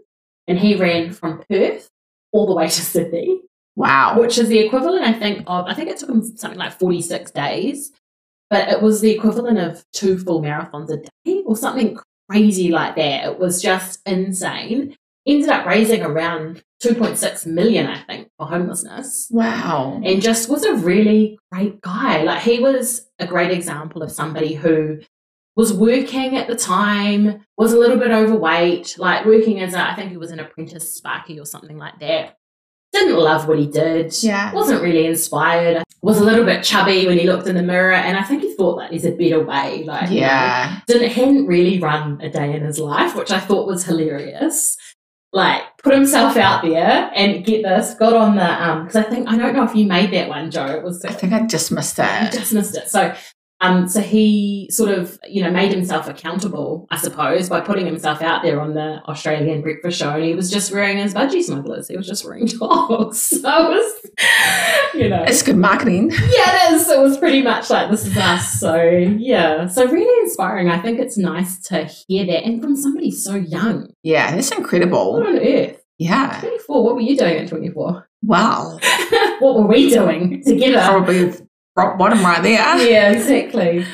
and 0.49 0.59
he 0.59 0.75
ran 0.75 1.13
from 1.13 1.43
Perth 1.49 1.89
all 2.33 2.47
the 2.47 2.55
way 2.55 2.67
to 2.67 2.83
Sydney. 2.83 3.41
Wow. 3.77 4.19
Which 4.21 4.37
is 4.39 4.49
the 4.49 4.59
equivalent, 4.59 5.05
I 5.05 5.13
think, 5.13 5.45
of, 5.47 5.67
I 5.67 5.75
think 5.75 5.91
it 5.91 5.99
took 5.99 6.09
him 6.09 6.23
something 6.37 6.59
like 6.59 6.79
46 6.79 7.31
days 7.31 7.93
but 8.51 8.69
it 8.69 8.83
was 8.83 9.01
the 9.01 9.11
equivalent 9.11 9.59
of 9.59 9.85
two 9.93 10.19
full 10.19 10.43
marathons 10.43 10.91
a 10.91 10.99
day 11.25 11.43
or 11.45 11.57
something 11.57 11.99
crazy 12.31 12.71
like 12.71 12.97
that. 12.97 13.25
It 13.27 13.39
was 13.39 13.63
just 13.63 14.01
insane. 14.07 14.97
Ended 15.27 15.49
up 15.49 15.67
raising 15.67 16.03
around 16.03 16.63
2.6 16.83 17.47
million, 17.47 17.87
I 17.87 18.03
think, 18.03 18.29
for 18.39 18.47
homelessness. 18.47 19.29
Wow. 19.31 20.01
And 20.05 20.21
just 20.21 20.51
was 20.51 20.65
a 20.65 20.75
really 20.75 21.39
great 21.51 21.81
guy. 21.81 22.23
Like 22.23 22.43
he 22.43 22.61
was 22.61 23.07
a 23.19 23.27
great 23.27 23.51
example 23.51 24.03
of 24.03 24.13
somebody 24.13 24.55
who 24.55 25.01
was 25.57 25.73
working 25.73 26.37
at 26.37 26.47
the 26.47 26.57
time, 26.57 27.45
was 27.57 27.73
a 27.73 27.79
little 27.79 27.97
bit 27.97 28.11
overweight, 28.11 28.97
like 28.99 29.25
working 29.25 29.61
as 29.61 29.73
a, 29.73 29.81
I 29.81 29.95
think 29.95 30.11
he 30.11 30.17
was 30.17 30.31
an 30.31 30.41
apprentice 30.41 30.95
sparky 30.95 31.41
or 31.41 31.47
something 31.47 31.79
like 31.79 32.01
that 32.01 32.37
didn't 32.95 33.19
love 33.19 33.47
what 33.47 33.59
he 33.59 33.67
did. 33.67 34.15
Yeah. 34.23 34.53
Wasn't 34.53 34.83
really 34.83 35.07
inspired. 35.07 35.83
Was 36.03 36.19
a 36.19 36.25
little 36.25 36.45
bit 36.45 36.63
chubby 36.63 37.07
when 37.07 37.19
he 37.19 37.27
looked 37.27 37.47
in 37.47 37.57
the 37.57 37.63
mirror, 37.63 37.93
and 37.93 38.17
I 38.17 38.23
think 38.23 38.43
he 38.43 38.55
thought 38.55 38.79
that 38.79 38.91
there's 38.91 39.07
a 39.07 39.13
better 39.13 39.43
way. 39.43 39.85
Like, 39.85 40.11
yeah, 40.11 40.69
you 40.69 40.75
know, 40.75 40.83
didn't 40.87 41.13
hadn't 41.13 41.47
really 41.47 41.79
run 41.79 42.21
a 42.21 42.29
day 42.29 42.55
in 42.55 42.63
his 42.63 42.79
life, 42.79 43.17
which 43.17 43.31
I 43.31 43.41
thought 43.41 43.67
was 43.67 43.85
hilarious. 43.85 44.77
Like, 45.33 45.63
put 45.83 45.95
himself 45.95 46.37
out 46.37 46.63
there 46.63 47.11
and 47.15 47.45
get 47.45 47.63
this. 47.63 47.95
Got 47.95 48.13
on 48.13 48.37
the 48.37 48.63
um 48.63 48.85
because 48.85 48.97
I 48.97 49.09
think 49.09 49.29
I 49.29 49.37
don't 49.37 49.55
know 49.55 49.65
if 49.65 49.75
you 49.75 49.87
made 49.87 50.13
that 50.13 50.29
one, 50.29 50.51
Jo. 50.51 50.67
It 50.67 50.83
was 50.83 51.05
I 51.05 51.13
think 51.13 51.33
I 51.33 51.47
just 51.47 51.73
missed 51.73 51.97
that. 51.97 52.35
it. 52.35 52.39
just 52.39 52.53
missed 52.53 52.77
it. 52.77 52.91
So 52.91 53.15
um, 53.65 53.89
so 53.89 54.01
he 54.01 54.69
sort 54.71 54.91
of, 54.91 55.19
you 55.27 55.43
know, 55.43 55.51
made 55.51 55.73
himself 55.73 56.07
accountable, 56.07 56.87
I 56.91 56.99
suppose, 56.99 57.49
by 57.49 57.61
putting 57.61 57.87
himself 57.87 58.21
out 58.21 58.43
there 58.43 58.61
on 58.61 58.75
the 58.75 59.01
Australian 59.09 59.63
breakfast 59.63 59.99
show. 59.99 60.11
And 60.11 60.25
he 60.25 60.35
was 60.35 60.51
just 60.51 60.73
wearing 60.73 60.99
his 60.99 61.15
budgie 61.15 61.43
smugglers. 61.43 61.89
He 61.89 61.97
was 61.97 62.07
just 62.07 62.25
wearing 62.25 62.47
togs. 62.59 63.19
So 63.19 63.37
it 63.37 63.69
was, 63.71 64.11
you 64.95 65.09
know. 65.09 65.25
It's 65.27 65.43
good 65.43 65.57
marketing. 65.57 66.11
Yeah, 66.11 66.69
it 66.69 66.75
is. 66.75 66.89
It 66.89 66.99
was 66.99 67.17
pretty 67.17 67.43
much 67.43 67.71
like, 67.71 67.91
this 67.91 68.07
is 68.07 68.17
us. 68.17 68.61
So, 68.61 68.83
yeah. 68.85 69.67
So, 69.67 69.87
really 69.87 70.25
inspiring. 70.25 70.69
I 70.69 70.81
think 70.81 70.99
it's 70.99 71.17
nice 71.17 71.61
to 71.69 71.85
hear 71.85 72.27
that. 72.27 72.45
And 72.45 72.61
from 72.63 72.77
somebody 72.77 73.11
so 73.11 73.35
young. 73.35 73.89
Yeah, 74.03 74.35
that's 74.35 74.51
incredible. 74.51 75.15
What 75.15 75.27
on 75.27 75.39
earth? 75.39 75.83
Yeah. 75.99 76.39
24. 76.41 76.85
What 76.85 76.95
were 76.97 77.01
you 77.01 77.17
doing 77.17 77.37
at 77.37 77.49
24? 77.49 78.09
Wow. 78.23 78.79
what 79.39 79.55
were 79.55 79.67
we 79.67 79.91
doing 79.91 80.43
together? 80.45 80.81
Probably 80.81 81.33
rock 81.77 81.99
bottom 81.99 82.23
right 82.25 82.43
there. 82.43 82.55
Yeah, 82.89 83.13
exactly. 83.13 83.87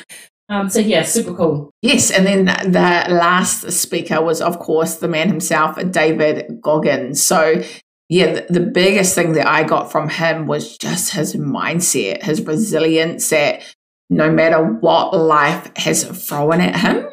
Um, 0.49 0.69
so 0.69 0.81
yeah, 0.81 1.05
super 1.05 1.33
cool. 1.35 1.71
Yes, 1.81 2.11
and 2.11 2.27
then 2.27 2.47
the 2.47 3.07
last 3.15 3.71
speaker 3.71 4.21
was, 4.21 4.41
of 4.41 4.59
course, 4.59 4.97
the 4.97 5.07
man 5.07 5.29
himself, 5.29 5.79
David 5.93 6.61
Goggins. 6.61 7.23
So 7.23 7.63
yeah, 8.09 8.33
the, 8.33 8.47
the 8.55 8.61
biggest 8.61 9.15
thing 9.15 9.33
that 9.33 9.47
I 9.47 9.63
got 9.63 9.93
from 9.93 10.09
him 10.09 10.49
was 10.49 10.77
just 10.77 11.13
his 11.13 11.37
mindset, 11.37 12.25
his 12.25 12.43
resilience 12.43 13.31
that 13.31 13.63
no 14.11 14.29
matter 14.29 14.61
what 14.61 15.17
life 15.17 15.71
has 15.77 16.03
thrown 16.03 16.61
at 16.61 16.81
him, 16.81 17.07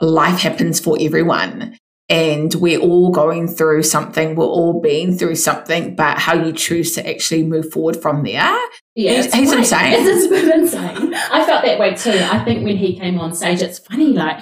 life 0.00 0.40
happens 0.40 0.80
for 0.80 0.96
everyone. 0.98 1.76
And 2.10 2.54
we're 2.54 2.80
all 2.80 3.10
going 3.10 3.48
through 3.48 3.82
something, 3.82 4.34
we're 4.34 4.46
all 4.46 4.80
being 4.80 5.16
through 5.18 5.34
something, 5.34 5.94
but 5.94 6.18
how 6.18 6.34
you 6.42 6.52
choose 6.52 6.94
to 6.94 7.06
actually 7.06 7.42
move 7.42 7.70
forward 7.70 8.00
from 8.00 8.22
there. 8.24 8.56
Yeah, 8.94 9.12
He's- 9.22 9.34
he's 9.34 9.48
quite- 9.50 9.58
insane. 9.58 9.92
It's 10.06 10.72
insane. 10.74 11.14
I 11.14 11.44
felt 11.44 11.64
that 11.64 11.78
way 11.78 11.94
too. 11.94 12.18
I 12.30 12.42
think 12.44 12.64
when 12.64 12.78
he 12.78 12.98
came 12.98 13.18
on 13.20 13.34
stage, 13.34 13.60
it's 13.60 13.78
funny, 13.78 14.14
like, 14.14 14.38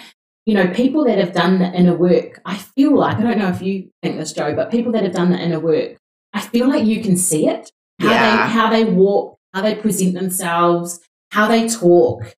you 0.47 0.55
know, 0.55 0.69
people 0.69 1.05
that 1.07 1.19
have 1.19 1.33
done 1.33 1.59
the 1.59 1.67
inner 1.73 1.97
work, 1.97 2.41
I 2.45 2.55
feel 2.57 2.97
like, 2.97 3.17
I 3.17 3.23
don't 3.25 3.39
know 3.39 3.49
if 3.49 3.61
you 3.61 3.91
think 4.01 4.17
this, 4.19 4.33
Jo, 4.33 4.55
but 4.55 4.71
people 4.71 4.93
that 4.93 5.03
have 5.03 5.13
done 5.13 5.31
the 5.33 5.39
inner 5.39 5.59
work, 5.59 5.97
I 6.33 6.41
feel 6.41 6.69
like 6.69 6.85
you 6.85 7.03
can 7.03 7.17
see 7.17 7.49
it. 7.49 7.71
How 8.01 8.11
Yeah. 8.11 8.47
they 8.47 8.53
how 8.53 8.71
they 8.71 8.85
walk, 8.85 9.39
how 9.53 9.63
they 9.63 9.75
present 9.75 10.15
themselves, 10.15 11.01
how 11.33 11.49
they 11.49 11.67
talk, 11.69 12.33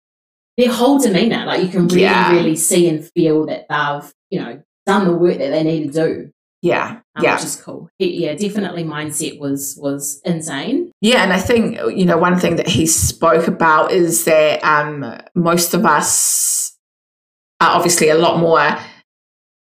their 0.58 0.72
whole 0.72 1.00
demeanour. 1.00 1.46
Like 1.46 1.64
you 1.64 1.68
can 1.68 1.88
really, 1.90 2.02
Yeah. 2.04 2.32
really 2.32 2.56
see 2.56 2.88
and 2.88 3.04
feel 3.14 3.46
that 3.48 3.66
they've, 3.70 4.14
you 4.30 4.40
know, 4.40 4.62
done 4.88 5.06
the 5.06 5.14
work 5.16 5.38
that 5.38 5.52
they 5.52 5.64
need 5.64 5.94
to 5.94 5.94
do. 5.94 6.32
Yeah. 6.64 7.02
um, 7.16 7.24
yeah. 7.24 7.36
Which 7.36 7.44
is 7.44 7.56
cool. 7.58 7.90
He- 8.00 8.24
yeah, 8.26 8.34
definitely 8.34 8.84
mindset 8.84 9.40
was 9.40 9.78
was 9.80 10.20
insane. 10.26 10.92
Yeah, 11.02 11.24
and 11.24 11.32
I 11.32 11.40
think 11.40 11.78
you 11.96 12.06
know 12.06 12.18
one 12.18 12.40
thing 12.40 12.56
that 12.56 12.68
he 12.68 12.88
spoke 12.88 13.48
about 13.48 13.92
is 13.92 14.26
that 14.26 14.64
um, 14.64 15.20
most 15.36 15.74
of 15.76 15.86
us 15.86 16.76
are 17.62 17.76
obviously 17.76 18.10
a 18.10 18.16
lot 18.16 18.40
more 18.40 18.78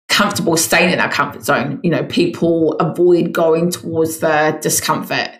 comfortable 0.09 0.57
staying 0.59 0.93
in 0.93 1.01
our 1.01 1.11
comfort 1.11 1.43
zone. 1.43 1.81
You 1.83 1.91
know, 1.91 2.05
people 2.05 2.75
avoid 2.75 3.33
going 3.33 3.71
towards 3.71 4.19
the 4.19 4.59
discomfort, 4.61 5.31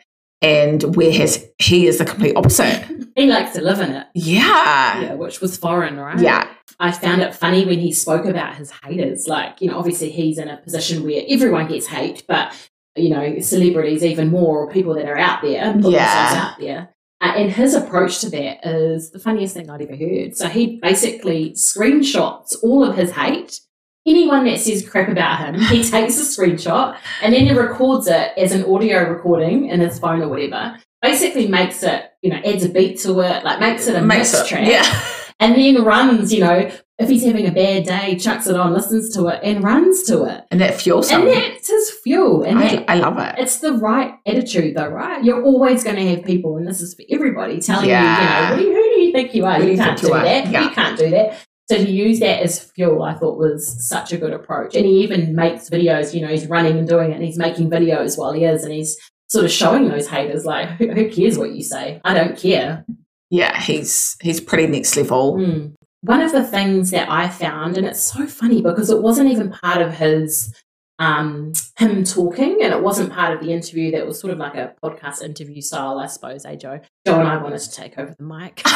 and 0.43 0.83
where 0.97 1.11
whereas 1.13 1.47
he 1.59 1.87
is 1.87 1.99
the 1.99 2.05
complete 2.05 2.37
opposite. 2.37 2.85
He 3.15 3.27
likes 3.27 3.53
to 3.57 3.61
live 3.61 3.79
in 3.81 3.91
it. 3.91 4.07
Yeah, 4.15 5.01
Yeah, 5.03 5.15
which 5.17 5.43
was 5.43 5.59
foreign, 5.59 5.99
right? 5.99 6.19
yeah, 6.19 6.49
I 6.81 6.93
found 6.93 7.21
it 7.21 7.35
funny 7.35 7.67
when 7.67 7.79
he 7.79 7.93
spoke 7.93 8.25
about 8.25 8.55
his 8.57 8.73
haters. 8.83 9.29
Like, 9.29 9.61
you 9.61 9.69
know, 9.69 9.77
obviously 9.79 10.11
he's 10.11 10.39
in 10.39 10.49
a 10.49 10.57
position 10.57 11.05
where 11.05 11.23
everyone 11.29 11.69
gets 11.69 11.87
hate, 11.89 12.25
but, 12.27 12.55
you 12.97 13.11
know, 13.11 13.39
celebrities 13.41 14.03
even 14.03 14.31
more, 14.31 14.61
or 14.65 14.71
people 14.71 14.95
that 14.95 15.05
are 15.05 15.19
out 15.19 15.43
there, 15.43 15.75
put 15.75 15.93
Yeah. 15.93 16.07
themselves 16.31 16.35
out 16.43 16.59
there. 16.59 16.89
Uh, 17.21 17.33
and 17.37 17.53
his 17.53 17.75
approach 17.75 18.21
to 18.23 18.31
that 18.31 18.67
is 18.67 19.11
the 19.11 19.19
funniest 19.19 19.53
thing 19.55 19.69
I'd 19.69 19.83
ever 19.83 19.95
heard. 19.95 20.35
So 20.35 20.49
he 20.49 20.79
basically 20.81 21.51
screenshots 21.51 22.57
all 22.63 22.83
of 22.83 22.97
his 22.97 23.11
hate. 23.13 23.61
Anyone 24.07 24.45
that 24.47 24.59
says 24.59 24.89
crap 24.89 25.09
about 25.09 25.39
him, 25.41 25.61
he 25.61 25.83
takes 25.91 26.19
a 26.19 26.23
screenshot 26.23 26.97
and 27.23 27.33
then 27.33 27.47
he 27.47 27.53
records 27.53 28.07
it 28.09 28.33
as 28.37 28.53
an 28.53 28.65
audio 28.65 29.09
recording 29.09 29.69
in 29.69 29.81
his 29.81 29.99
phone 29.99 30.23
or 30.23 30.29
whatever. 30.29 30.77
Basically 31.01 31.49
makes 31.49 31.83
it, 31.83 32.13
you 32.23 32.31
know, 32.31 32.37
adds 32.45 32.65
a 32.65 32.69
beat 32.69 32.99
to 33.01 33.21
it, 33.21 33.45
like 33.45 33.61
makes 33.61 33.87
it 33.87 33.97
a 33.97 34.03
makes 34.03 34.33
mix 34.33 34.43
it. 34.43 34.47
track 34.49 34.69
Yeah, 34.69 35.05
and 35.41 35.55
then 35.57 35.85
runs, 35.85 36.33
you 36.33 36.41
know, 36.41 36.71
if 36.99 37.09
he's 37.09 37.25
having 37.25 37.47
a 37.49 37.51
bad 37.51 37.85
day, 37.85 38.17
chucks 38.17 38.47
it 38.47 38.55
on, 38.55 38.73
listens 38.73 39.13
to 39.17 39.27
it, 39.27 39.41
and 39.43 39.65
runs 39.65 40.05
to 40.05 40.23
it. 40.25 40.45
and 40.53 40.61
that 40.61 40.81
fuels 40.81 41.11
him. 41.11 41.23
And 41.23 41.31
that's 41.31 41.69
his 41.69 41.91
fuel. 42.05 42.45
And 42.45 42.59
I, 42.61 42.77
that, 42.77 42.85
I 42.91 42.95
love 42.97 43.19
it. 43.19 43.35
it's 43.39 43.59
the 43.59 43.73
right 43.73 44.15
attitude, 44.27 44.77
though, 44.77 44.87
right? 44.89 45.25
You're 45.25 45.43
always 45.43 45.83
going 45.83 45.97
to 45.97 46.09
have 46.15 46.25
people, 46.25 46.57
and 46.59 46.67
this 46.69 46.81
is 46.81 46.95
for 46.95 47.03
everybody, 47.11 47.61
telling 47.61 47.89
Yeah. 47.89 48.55
you, 48.57 48.67
you 48.67 48.73
know, 48.73 48.77
who, 48.77 48.83
do 48.95 49.01
you 49.01 49.13
think 49.13 49.35
you 49.35 49.45
are? 49.45 49.55
Who 49.57 49.63
do 49.63 49.67
You 49.67 49.73
you 49.73 49.79
can't 49.79 50.01
do 50.01 50.09
that. 50.11 50.47
You 50.47 50.71
can't 50.71 50.99
do 50.99 51.11
that. 51.11 51.47
So 51.73 51.79
to 51.79 51.91
use 51.91 52.21
that 52.21 52.43
as 52.43 52.61
fuel, 52.61 53.03
I 53.03 53.15
thought 53.15 53.39
was 53.39 53.89
such 53.89 54.13
a 54.13 54.19
good 54.19 54.35
approach. 54.35 54.77
And 54.77 54.85
he 54.85 55.03
even 55.05 55.35
makes 55.35 55.71
videos, 55.71 56.13
you 56.13 56.21
know, 56.21 56.29
he's 56.29 56.47
running 56.47 56.77
and 56.77 56.87
doing 56.87 57.13
it, 57.13 57.15
and 57.15 57.25
he's 57.25 57.39
making 57.39 57.71
videos 57.71 58.19
while 58.19 58.33
he 58.33 58.45
is, 58.45 58.63
and 58.63 58.75
he's 58.75 58.99
sort 59.29 59.47
of 59.47 59.51
showing 59.51 59.89
those 59.89 60.07
haters, 60.07 60.45
like, 60.45 60.69
who, 60.73 61.09
cares 61.09 61.39
what 61.39 61.53
you 61.53 61.63
say? 61.63 61.99
I 62.05 62.13
don't 62.13 62.37
care. 62.37 62.85
Yeah, 63.31 63.59
he's 63.59 64.19
he's 64.21 64.39
pretty 64.39 64.67
next 64.67 64.95
level. 64.99 65.39
Mm. 65.39 65.73
One 66.03 66.21
of 66.21 66.33
the 66.33 66.45
things 66.45 66.91
that 66.91 67.09
I 67.09 67.31
found, 67.31 67.79
and 67.79 67.87
it's 67.87 68.03
so 68.03 68.27
funny 68.27 68.61
because 68.61 68.91
it 68.91 69.01
wasn't 69.01 69.31
even 69.31 69.51
part 69.51 69.81
of 69.81 69.95
his 69.95 70.55
um 70.99 71.55
him 71.79 72.05
talking 72.05 72.59
and 72.63 72.75
it 72.75 72.83
wasn't 72.83 73.11
part 73.11 73.33
of 73.33 73.41
the 73.43 73.51
interview 73.51 73.91
that 73.93 74.07
was 74.07 74.21
sort 74.21 74.31
of 74.31 74.39
like 74.39 74.57
a 74.57 74.75
podcast 74.85 75.23
interview 75.23 75.63
style, 75.63 75.99
I 75.99 76.07
suppose, 76.07 76.45
eh, 76.45 76.55
Jo? 76.57 76.81
Jo 77.07 77.19
and 77.19 77.27
I 77.27 77.43
wanted 77.43 77.61
to 77.61 77.71
take 77.71 77.99
over 77.99 78.15
the 78.19 78.25
mic. 78.25 78.63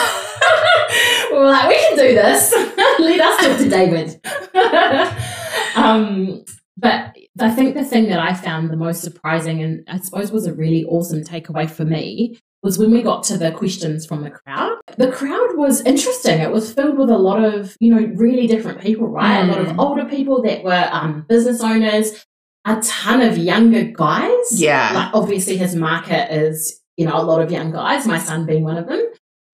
we 1.30 1.38
were 1.38 1.46
like, 1.46 1.68
we 1.68 1.76
can 1.76 1.96
do 1.96 2.14
this. 2.14 2.52
Let 2.98 3.20
us 3.20 3.44
talk 3.46 3.58
to 3.58 3.68
David. 3.68 4.20
um, 5.76 6.44
but 6.76 7.16
I 7.40 7.50
think 7.50 7.74
the 7.74 7.84
thing 7.84 8.08
that 8.08 8.18
I 8.18 8.34
found 8.34 8.70
the 8.70 8.76
most 8.76 9.02
surprising 9.02 9.62
and 9.62 9.84
I 9.88 9.98
suppose 9.98 10.30
was 10.32 10.46
a 10.46 10.54
really 10.54 10.84
awesome 10.84 11.22
takeaway 11.24 11.68
for 11.68 11.84
me 11.84 12.38
was 12.62 12.78
when 12.78 12.90
we 12.90 13.02
got 13.02 13.22
to 13.24 13.38
the 13.38 13.52
questions 13.52 14.04
from 14.06 14.24
the 14.24 14.30
crowd. 14.30 14.72
The 14.96 15.12
crowd 15.12 15.56
was 15.56 15.82
interesting. 15.82 16.40
It 16.40 16.50
was 16.50 16.72
filled 16.72 16.98
with 16.98 17.10
a 17.10 17.18
lot 17.18 17.44
of, 17.44 17.76
you 17.80 17.94
know, 17.94 18.06
really 18.16 18.46
different 18.46 18.80
people, 18.80 19.06
right? 19.08 19.40
A 19.42 19.46
lot 19.46 19.60
of 19.60 19.68
Mm. 19.68 19.78
older 19.78 20.04
people 20.04 20.42
that 20.42 20.64
were 20.64 20.88
um, 20.90 21.24
business 21.28 21.62
owners, 21.62 22.24
a 22.64 22.80
ton 22.82 23.20
of 23.22 23.38
younger 23.38 23.84
guys. 23.84 24.60
Yeah. 24.60 24.90
Like 24.94 25.14
obviously 25.14 25.56
his 25.56 25.76
market 25.76 26.32
is, 26.34 26.80
you 26.96 27.06
know, 27.06 27.16
a 27.16 27.22
lot 27.22 27.40
of 27.40 27.52
young 27.52 27.70
guys, 27.70 28.06
my 28.06 28.18
son 28.18 28.46
being 28.46 28.64
one 28.64 28.76
of 28.78 28.88
them, 28.88 29.04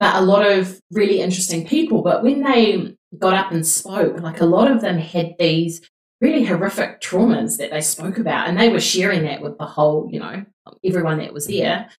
but 0.00 0.14
a 0.16 0.22
lot 0.22 0.46
of 0.50 0.81
really 0.92 1.20
interesting 1.20 1.66
people. 1.66 2.02
But 2.02 2.22
when 2.22 2.42
they 2.42 2.96
got 3.18 3.35
up 3.35 3.53
and 3.53 3.66
spoke, 3.66 4.20
like 4.20 4.40
a 4.40 4.46
lot 4.46 4.70
of 4.70 4.81
them 4.81 4.98
had 4.98 5.35
these 5.38 5.83
really 6.20 6.44
horrific 6.44 7.01
traumas 7.01 7.59
that 7.59 7.70
they 7.70 7.81
spoke 7.81 8.18
about 8.18 8.48
and 8.48 8.59
they 8.59 8.68
were 8.68 8.81
sharing 8.81 9.25
that 9.25 9.42
with 9.42 9.59
the 9.59 9.66
whole, 9.66 10.09
you 10.11 10.20
know, 10.20 10.44
everyone 10.85 11.18
that 11.18 11.33
was 11.33 11.46
there. 11.46 11.90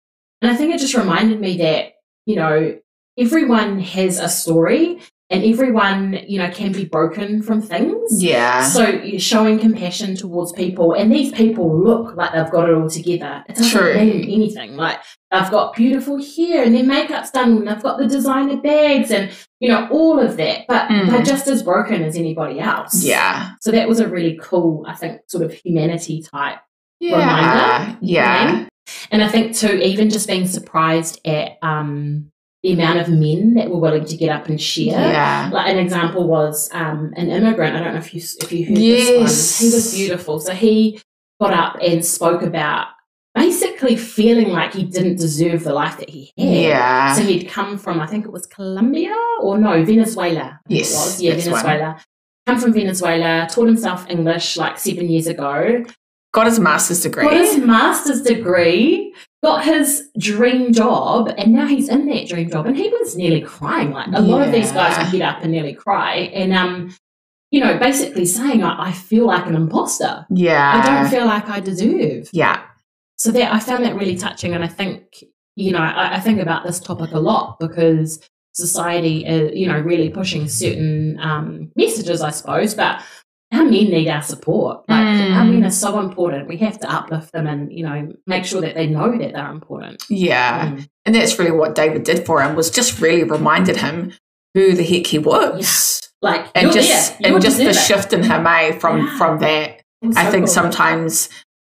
And 0.41 0.51
I 0.51 0.57
think 0.57 0.75
it 0.75 0.81
just 0.81 0.95
reminded 0.95 1.41
me 1.41 1.59
that, 1.59 1.95
you 2.25 2.37
know, 2.37 2.79
everyone 3.19 3.81
has 3.81 4.19
a 4.19 4.29
story 4.29 5.01
and 5.33 5.43
everyone, 5.45 6.21
you 6.29 6.39
know, 6.39 6.51
can 6.51 6.71
be 6.73 6.85
broken 6.85 7.43
from 7.43 7.61
things. 7.63 8.23
Yeah. 8.23 8.63
So 8.65 8.87
you're 8.89 9.19
showing 9.19 9.59
compassion 9.59 10.15
towards 10.15 10.53
people, 10.53 10.93
and 10.93 11.11
these 11.11 11.33
people 11.33 11.77
look 11.83 12.15
like 12.17 12.33
they've 12.33 12.51
got 12.53 12.69
it 12.69 12.75
all 12.75 12.89
together. 12.89 13.43
It 13.49 13.57
doesn't 13.57 13.77
True. 13.77 13.95
mean 13.95 14.25
anything. 14.25 14.77
Like 14.77 14.99
they've 15.31 15.51
got 15.51 15.75
beautiful 15.75 16.19
hair, 16.23 16.63
and 16.65 16.75
their 16.75 16.85
makeup's 16.85 17.31
done, 17.31 17.57
and 17.57 17.67
they've 17.69 17.83
got 17.83 17.99
the 17.99 18.07
designer 18.07 18.59
bags, 18.59 19.11
and 19.11 19.31
you 19.59 19.69
know 19.69 19.89
all 19.91 20.21
of 20.21 20.37
that. 20.37 20.67
But 20.69 20.89
Mm. 20.89 21.11
they're 21.11 21.23
just 21.23 21.49
as 21.49 21.63
broken 21.63 22.03
as 22.03 22.17
anybody 22.17 22.61
else. 22.61 23.03
yeah. 23.05 23.53
So 23.63 23.71
that 23.71 23.89
was 23.89 23.99
a 24.01 24.09
really 24.09 24.39
cool, 24.41 24.85
I 24.87 24.95
think, 24.95 25.21
sort 25.29 25.45
of 25.45 25.53
humanity 25.55 26.23
type 26.23 26.59
Yeah. 27.01 27.17
reminder. 27.19 27.99
Yeah. 28.03 28.67
And 29.11 29.23
I 29.23 29.29
think 29.29 29.57
too, 29.57 29.75
even 29.77 30.11
just 30.11 30.27
being 30.29 30.47
surprised 30.47 31.21
at 31.27 31.53
um, 31.63 32.32
the 32.63 32.73
amount 32.73 33.01
of 33.01 33.09
men 33.09 33.55
that 33.55 33.71
were 33.71 33.79
willing 33.79 34.05
to 34.05 34.17
get 34.17 34.29
up 34.31 34.49
and 34.49 34.61
share. 34.61 34.99
Yeah. 34.99 35.51
Like 35.53 35.69
an 35.69 35.79
example 35.79 36.29
was 36.29 36.71
um, 36.73 37.13
an 37.17 37.31
immigrant. 37.31 37.75
I 37.77 37.81
don't 37.81 37.93
know 37.95 37.99
if 37.99 38.15
you 38.15 38.21
if 38.41 38.53
you 38.53 38.67
heard 38.67 38.79
Yes. 38.79 39.09
this 39.09 39.61
one. 39.61 39.69
He 39.71 39.75
was 39.75 39.95
beautiful. 39.95 40.41
So 40.41 40.53
he 40.53 41.01
got 41.41 41.53
up 41.53 41.79
and 41.83 42.05
spoke 42.05 42.43
about 42.43 42.87
basically 43.35 43.97
feeling 43.97 44.51
like 44.51 44.75
he 44.75 44.85
didn't 44.85 45.17
deserve 45.17 45.65
the 45.65 45.73
life 45.73 45.99
that 45.99 46.09
he 46.11 46.33
had. 46.39 46.47
Yeah. 46.49 47.15
So 47.15 47.23
he'd 47.23 47.49
come 47.49 47.79
from 47.79 47.99
I 47.99 48.07
think 48.07 48.25
it 48.27 48.31
was 48.33 48.47
Colombia 48.47 49.15
or 49.41 49.59
no 49.59 49.85
Venezuela. 49.85 50.61
Yes, 50.69 50.93
it 50.93 50.95
was. 50.95 51.23
yeah. 51.23 51.31
Venezuela. 51.35 52.01
Come 52.47 52.59
from 52.59 52.73
Venezuela, 52.73 53.47
taught 53.51 53.67
himself 53.67 54.05
English 54.11 54.57
like 54.57 54.77
seven 54.79 55.09
years 55.09 55.29
ago, 55.29 55.85
Got 56.35 56.47
his 56.47 56.59
master's 56.59 57.01
degree. 57.03 57.25
got 57.25 57.35
his 57.35 57.59
master's 57.59 58.23
degree, 58.23 59.15
got 59.43 59.65
his 59.65 60.09
dream 60.19 60.73
job, 60.73 61.33
and 61.37 61.53
now 61.53 61.67
he's 61.67 61.89
in 61.89 62.07
that 62.09 62.29
dream 62.29 62.51
job. 62.51 62.67
And 62.67 62.77
he 62.77 62.89
was 62.89 63.17
nearly 63.17 63.41
crying. 63.41 63.91
Like 63.91 64.09
a 64.15 64.21
lot 64.21 64.47
of 64.47 64.53
these 64.53 64.71
guys 64.73 64.97
would 64.99 65.13
get 65.13 65.23
up 65.23 65.43
and 65.43 65.53
nearly 65.53 65.75
cry. 65.75 66.31
And 66.33 66.53
um, 66.53 66.95
you 67.51 67.61
know, 67.61 67.79
basically 67.79 68.25
saying, 68.25 68.63
I, 68.63 68.89
I 68.89 68.93
feel 68.93 69.27
like 69.27 69.47
an 69.47 69.55
imposter. 69.55 70.27
yeah. 70.31 70.83
I 70.83 70.87
don't 71.03 71.11
feel 71.11 71.27
like 71.27 71.49
I 71.49 71.61
deserve. 71.61 72.31
yeah. 72.33 72.63
So 73.19 73.31
that 73.33 73.53
I 73.53 73.61
found 73.61 73.85
that 73.85 73.95
really 73.95 74.17
touching. 74.17 74.55
And 74.55 74.65
I 74.65 74.69
think, 74.69 75.23
you 75.55 75.71
know, 75.71 75.79
I, 75.79 76.17
I 76.17 76.21
think 76.21 76.41
about 76.41 76.65
this 76.65 76.81
topic 76.81 77.13
a 77.13 77.21
lot 77.21 77.61
because 77.61 78.27
society 78.55 79.25
is, 79.27 79.57
you 79.57 79.69
know, 79.69 79.79
really 79.79 80.09
pushing 80.09 80.49
certain 80.49 81.21
um, 81.21 81.71
messages, 81.77 82.21
I 82.23 82.31
suppose, 82.31 82.75
but 82.75 83.01
our 83.53 83.65
men 83.65 83.71
need 83.71 84.09
our 84.09 84.23
support. 84.23 84.85
Like 84.89 85.07
Mm. 85.07 85.37
our 85.37 85.45
men 85.45 85.65
are 85.65 85.71
so 85.71 86.01
important. 86.01 86.49
We 86.49 86.57
have 86.59 86.79
to 86.81 86.91
uplift 86.91 87.33
them 87.33 87.47
and, 87.47 87.73
you 87.73 87.83
know, 87.85 88.13
make 88.27 88.45
sure 88.45 88.61
that 88.63 88.75
they 88.75 88.87
know 88.87 89.17
that 89.19 89.33
they're 89.35 89.51
important. 89.51 90.03
Yeah. 90.09 90.71
Mm. 90.71 90.87
And 91.05 91.15
that's 91.15 91.39
really 91.39 91.51
what 91.53 91.75
David 91.75 92.05
did 92.05 92.25
for 92.27 92.41
him 92.43 92.55
was 92.57 92.71
just 92.71 93.01
really 93.01 93.25
reminded 93.25 93.77
him 93.77 94.13
who 94.55 94.73
the 94.75 94.83
heck 94.85 95.07
he 95.07 95.19
was. 95.19 96.01
Like 96.23 96.47
And 96.55 96.71
just 96.73 97.15
and 97.23 97.43
just 97.43 97.59
the 97.59 97.71
it. 97.71 97.75
shift 97.75 98.13
in 98.13 98.23
him 98.23 98.47
eh, 98.47 98.73
from 98.79 98.99
Yeah. 99.07 99.19
from 99.19 99.39
that. 99.41 99.81
Was 100.03 100.17
I 100.17 100.25
think 100.31 100.47
cool. 100.47 100.55
sometimes, 100.55 101.29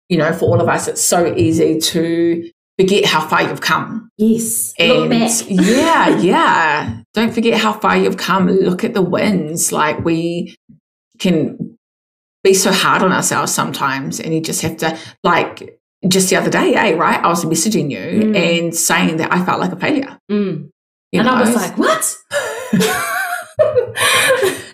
you 0.10 0.18
know, 0.18 0.34
for 0.34 0.46
all 0.46 0.62
of 0.62 0.68
us 0.68 0.88
it's 0.88 1.02
so 1.02 1.34
easy 1.36 1.80
to 1.80 2.50
forget 2.80 3.06
how 3.06 3.22
far 3.22 3.44
you've 3.44 3.62
come. 3.62 4.10
Yes. 4.18 4.74
And 4.78 4.90
Look 4.92 5.10
back. 5.10 5.32
yeah, 5.50 6.10
yeah. 6.32 6.98
Don't 7.14 7.34
forget 7.34 7.60
how 7.60 7.74
far 7.74 7.98
you've 7.98 8.18
come. 8.18 8.48
Look 8.50 8.84
at 8.84 8.94
the 8.94 9.02
wins. 9.02 9.72
Like 9.72 10.04
we 10.04 10.56
can 11.22 11.78
be 12.44 12.54
so 12.54 12.72
hard 12.72 13.02
on 13.04 13.14
ourselves 13.14 13.54
sometimes, 13.54 14.20
and 14.20 14.34
you 14.34 14.42
just 14.42 14.62
have 14.64 14.76
to 14.78 14.98
like 15.24 15.78
just 16.08 16.30
the 16.32 16.36
other 16.36 16.50
day, 16.50 16.74
eh, 16.74 16.96
right? 16.96 17.24
I 17.24 17.28
was 17.28 17.46
messaging 17.46 17.92
you 17.92 18.00
Mm. 18.32 18.36
and 18.36 18.76
saying 18.76 19.18
that 19.18 19.32
I 19.32 19.46
felt 19.46 19.60
like 19.62 19.72
a 19.72 19.76
failure. 19.76 20.18
Mm. 20.32 20.70
And 21.14 21.28
I 21.30 21.42
was 21.42 21.54
like, 21.56 21.78
what? 21.78 22.16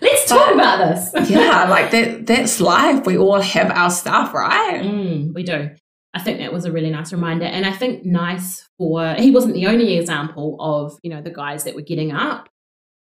Let's 0.00 0.28
talk 0.28 0.54
about 0.54 0.78
this. 1.12 1.12
yeah, 1.30 1.68
like 1.68 1.90
that 1.90 2.26
that's 2.26 2.60
life. 2.60 3.04
We 3.06 3.18
all 3.18 3.40
have 3.40 3.70
our 3.70 3.90
stuff, 3.90 4.32
right? 4.34 4.80
Mm, 4.82 5.34
we 5.34 5.42
do. 5.42 5.70
I 6.14 6.20
think 6.20 6.38
that 6.38 6.52
was 6.52 6.64
a 6.64 6.72
really 6.72 6.90
nice 6.90 7.12
reminder. 7.12 7.44
And 7.44 7.66
I 7.66 7.72
think 7.72 8.04
nice 8.04 8.66
for 8.78 9.14
he 9.14 9.30
wasn't 9.30 9.54
the 9.54 9.66
only 9.66 9.98
example 9.98 10.56
of, 10.58 10.98
you 11.02 11.10
know, 11.10 11.20
the 11.20 11.30
guys 11.30 11.64
that 11.64 11.74
were 11.74 11.82
getting 11.82 12.12
up. 12.12 12.48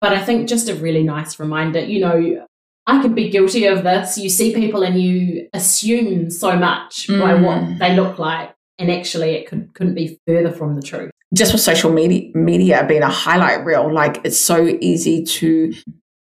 But 0.00 0.12
I 0.12 0.22
think 0.22 0.48
just 0.48 0.68
a 0.68 0.74
really 0.74 1.02
nice 1.02 1.38
reminder, 1.38 1.80
you 1.80 2.00
know, 2.00 2.46
I 2.90 3.02
could 3.02 3.14
be 3.14 3.30
guilty 3.30 3.66
of 3.66 3.84
this. 3.84 4.18
You 4.18 4.28
see 4.28 4.54
people 4.54 4.82
and 4.82 5.00
you 5.00 5.48
assume 5.52 6.30
so 6.30 6.56
much 6.56 7.06
mm. 7.06 7.20
by 7.20 7.34
what 7.34 7.78
they 7.78 7.94
look 7.94 8.18
like. 8.18 8.54
And 8.78 8.90
actually 8.90 9.30
it 9.32 9.46
could 9.46 9.72
couldn't 9.74 9.94
be 9.94 10.18
further 10.26 10.50
from 10.50 10.74
the 10.74 10.82
truth. 10.82 11.10
Just 11.32 11.52
with 11.52 11.62
social 11.62 11.92
media 11.92 12.30
media 12.34 12.84
being 12.88 13.02
a 13.02 13.10
highlight 13.10 13.64
reel, 13.64 13.92
like 13.92 14.20
it's 14.24 14.38
so 14.38 14.66
easy 14.80 15.22
to 15.24 15.72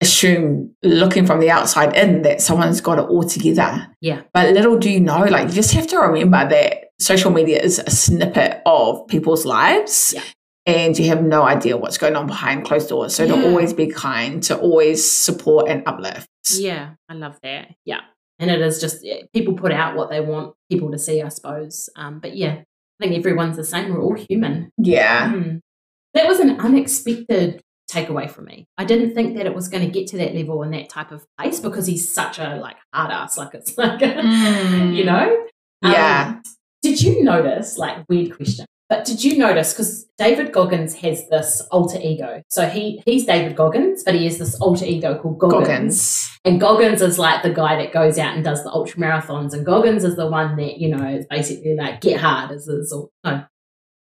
assume 0.00 0.74
looking 0.82 1.26
from 1.26 1.40
the 1.40 1.50
outside 1.50 1.96
in 1.96 2.22
that 2.22 2.40
someone's 2.40 2.80
got 2.80 2.98
it 2.98 3.08
all 3.08 3.22
together. 3.22 3.86
Yeah. 4.00 4.22
But 4.34 4.52
little 4.52 4.78
do 4.78 4.90
you 4.90 5.00
know, 5.00 5.24
like 5.24 5.48
you 5.48 5.54
just 5.54 5.72
have 5.72 5.86
to 5.88 5.98
remember 5.98 6.48
that 6.48 6.86
social 6.98 7.30
media 7.30 7.60
is 7.62 7.78
a 7.78 7.90
snippet 7.90 8.62
of 8.66 9.06
people's 9.06 9.44
lives. 9.44 10.12
Yeah. 10.14 10.22
And 10.66 10.98
you 10.98 11.08
have 11.08 11.22
no 11.22 11.42
idea 11.42 11.76
what's 11.76 11.96
going 11.96 12.16
on 12.16 12.26
behind 12.26 12.64
closed 12.64 12.88
doors. 12.88 13.14
So 13.14 13.24
yeah. 13.24 13.36
to 13.36 13.48
always 13.48 13.72
be 13.72 13.86
kind, 13.86 14.42
to 14.44 14.58
always 14.58 15.08
support 15.08 15.68
and 15.68 15.82
uplift. 15.86 16.28
Yeah, 16.54 16.94
I 17.08 17.14
love 17.14 17.38
that. 17.42 17.68
Yeah. 17.84 18.00
And 18.38 18.50
it 18.50 18.60
is 18.60 18.80
just 18.80 19.06
people 19.32 19.54
put 19.54 19.72
out 19.72 19.96
what 19.96 20.10
they 20.10 20.20
want 20.20 20.54
people 20.70 20.90
to 20.90 20.98
see, 20.98 21.22
I 21.22 21.28
suppose. 21.28 21.88
Um, 21.96 22.18
but 22.18 22.36
yeah, 22.36 22.54
I 22.54 22.64
think 23.00 23.16
everyone's 23.16 23.56
the 23.56 23.64
same. 23.64 23.94
We're 23.94 24.02
all 24.02 24.14
human. 24.14 24.70
Yeah. 24.76 25.32
Mm. 25.32 25.60
That 26.14 26.26
was 26.26 26.40
an 26.40 26.60
unexpected 26.60 27.62
takeaway 27.90 28.28
from 28.28 28.46
me. 28.46 28.66
I 28.76 28.84
didn't 28.84 29.14
think 29.14 29.36
that 29.36 29.46
it 29.46 29.54
was 29.54 29.68
going 29.68 29.84
to 29.84 29.90
get 29.90 30.08
to 30.08 30.16
that 30.18 30.34
level 30.34 30.62
in 30.64 30.72
that 30.72 30.88
type 30.88 31.12
of 31.12 31.24
place 31.38 31.60
because 31.60 31.86
he's 31.86 32.12
such 32.12 32.38
a 32.38 32.56
like 32.56 32.76
hard 32.92 33.12
ass. 33.12 33.38
Like 33.38 33.54
it's 33.54 33.78
like, 33.78 34.00
mm. 34.00 34.94
you 34.94 35.04
know? 35.04 35.46
Yeah. 35.82 36.34
Um, 36.34 36.42
did 36.82 37.02
you 37.02 37.24
notice, 37.24 37.78
like, 37.78 38.04
weird 38.08 38.36
question, 38.36 38.66
but 38.88 39.04
did 39.04 39.24
you 39.24 39.36
notice 39.36 39.72
because 39.72 40.04
David 40.16 40.52
Goggins 40.52 40.94
has 40.94 41.28
this 41.28 41.60
alter 41.72 41.98
ego? 42.00 42.42
So 42.48 42.68
he 42.68 43.02
he's 43.04 43.26
David 43.26 43.56
Goggins, 43.56 44.04
but 44.04 44.14
he 44.14 44.24
has 44.24 44.38
this 44.38 44.54
alter 44.60 44.84
ego 44.84 45.18
called 45.18 45.38
Goggins. 45.38 45.66
Goggins. 45.66 46.38
And 46.44 46.60
Goggins 46.60 47.02
is 47.02 47.18
like 47.18 47.42
the 47.42 47.52
guy 47.52 47.76
that 47.82 47.92
goes 47.92 48.16
out 48.16 48.34
and 48.34 48.44
does 48.44 48.62
the 48.62 48.70
ultra 48.70 49.00
marathons, 49.00 49.52
and 49.54 49.66
Goggins 49.66 50.04
is 50.04 50.16
the 50.16 50.28
one 50.28 50.56
that 50.56 50.78
you 50.78 50.94
know 50.94 51.04
is 51.04 51.26
basically 51.26 51.74
like 51.74 52.00
get 52.00 52.20
hard 52.20 52.52
is 52.52 52.66
his 52.66 52.92
or 52.92 53.10
no. 53.24 53.44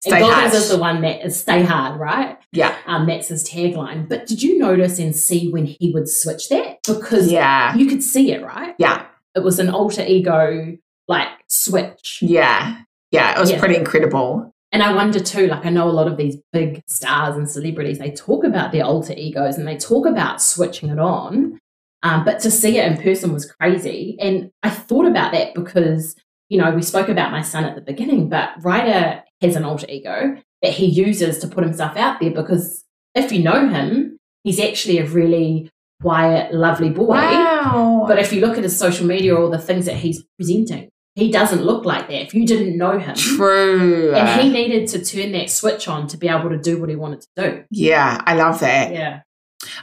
Stay 0.02 0.18
and 0.18 0.20
Goggins 0.20 0.52
hard. 0.52 0.54
is 0.54 0.70
the 0.70 0.78
one 0.78 1.02
that 1.02 1.26
is 1.26 1.40
stay 1.40 1.64
hard, 1.64 1.98
right? 1.98 2.38
Yeah. 2.52 2.78
Um, 2.86 3.06
that's 3.06 3.30
his 3.30 3.50
tagline. 3.50 4.10
But 4.10 4.28
did 4.28 4.44
you 4.44 4.60
notice 4.60 5.00
and 5.00 5.16
see 5.16 5.50
when 5.50 5.66
he 5.66 5.92
would 5.94 6.10
switch 6.10 6.50
that? 6.50 6.80
Because 6.86 7.32
yeah, 7.32 7.74
you 7.76 7.86
could 7.86 8.04
see 8.04 8.34
it, 8.34 8.44
right? 8.44 8.76
Yeah. 8.78 9.06
It 9.34 9.44
was 9.44 9.60
an 9.60 9.70
alter 9.70 10.04
ego 10.06 10.78
like 11.08 11.30
switch. 11.48 12.20
Yeah. 12.22 12.82
Yeah. 13.12 13.38
It 13.38 13.40
was 13.40 13.52
yeah. 13.52 13.60
pretty 13.60 13.78
incredible. 13.78 14.53
And 14.74 14.82
I 14.82 14.92
wonder 14.92 15.20
too, 15.20 15.46
like 15.48 15.68
I 15.68 15.70
know 15.70 15.88
a 15.88 15.92
lot 15.92 16.08
of 16.08 16.18
these 16.18 16.38
big 16.52 16.84
stars 16.88 17.38
and 17.38 17.48
celebrities, 17.48 18.00
they 18.00 18.10
talk 18.10 18.44
about 18.44 18.72
their 18.72 18.84
alter 18.84 19.14
egos 19.16 19.56
and 19.56 19.68
they 19.68 19.78
talk 19.78 20.08
about 20.08 20.42
switching 20.42 20.90
it 20.90 20.98
on. 20.98 21.60
Um, 22.02 22.26
but 22.26 22.40
to 22.40 22.52
see 22.52 22.80
it 22.80 22.92
in 22.92 23.02
person 23.02 23.32
was 23.32 23.50
crazy. 23.50 24.18
And 24.20 24.52
I 24.64 24.72
thought 24.72 25.06
about 25.06 25.32
that 25.32 25.54
because, 25.54 26.16
you 26.50 26.58
know, 26.58 26.72
we 26.72 26.82
spoke 26.82 27.08
about 27.08 27.32
my 27.32 27.44
son 27.44 27.66
at 27.66 27.76
the 27.76 27.82
beginning, 27.82 28.30
but 28.30 28.50
Ryder 28.62 29.24
has 29.42 29.56
an 29.56 29.64
alter 29.64 29.86
ego 29.88 30.38
that 30.64 30.74
he 30.74 30.88
uses 30.88 31.38
to 31.40 31.48
put 31.48 31.64
himself 31.64 31.96
out 31.96 32.20
there 32.20 32.32
because 32.32 32.84
if 33.14 33.32
you 33.32 33.44
know 33.44 33.70
him, 33.70 34.18
he's 34.44 34.60
actually 34.60 34.98
a 34.98 35.06
really 35.06 35.70
quiet, 36.02 36.52
lovely 36.52 36.90
boy. 36.90 37.08
Wow. 37.10 38.06
But 38.08 38.18
if 38.18 38.34
you 38.34 38.42
look 38.42 38.58
at 38.58 38.64
his 38.64 38.78
social 38.78 39.06
media 39.06 39.36
or 39.36 39.50
the 39.50 39.60
things 39.60 39.86
that 39.86 39.98
he's 39.98 40.24
presenting, 40.38 40.90
he 41.16 41.32
doesn't 41.32 41.64
look 41.64 41.86
like 41.86 42.08
that 42.08 42.22
if 42.24 42.34
you 42.34 42.46
didn't 42.46 42.78
know 42.78 42.98
him. 42.98 43.16
True. 43.16 44.14
And 44.14 44.42
he 44.42 44.50
needed 44.50 44.88
to 44.90 45.06
turn 45.06 45.32
that 45.34 45.50
switch 45.50 45.88
on 45.88 46.08
to 46.08 46.18
be 46.18 46.28
able 46.28 46.50
to 46.50 46.58
do 46.58 46.80
what 46.80 46.90
he 46.90 46.96
wanted 46.96 47.22
to 47.22 47.28
do. 47.38 47.64
Yeah, 47.70 48.22
I 48.26 48.36
love 48.36 48.60
that. 48.62 48.92
Yeah. 48.92 49.22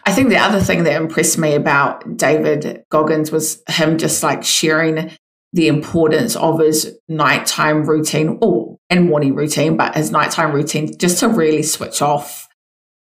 I 0.05 0.13
think 0.13 0.29
the 0.29 0.39
other 0.39 0.61
thing 0.61 0.85
that 0.85 1.01
impressed 1.01 1.39
me 1.39 1.55
about 1.55 2.17
David 2.17 2.85
Goggins 2.91 3.31
was 3.31 3.63
him 3.69 3.97
just 3.97 4.23
like 4.23 4.45
sharing 4.45 5.13
the 5.53 5.69
importance 5.69 6.37
of 6.37 6.61
his 6.61 6.99
nighttime 7.09 7.85
routine 7.85 8.39
or 8.43 8.77
and 8.91 9.09
morning 9.09 9.35
routine, 9.35 9.77
but 9.77 9.95
his 9.95 10.11
nighttime 10.11 10.53
routine 10.53 10.99
just 10.99 11.21
to 11.21 11.29
really 11.29 11.63
switch 11.63 12.03
off 12.03 12.49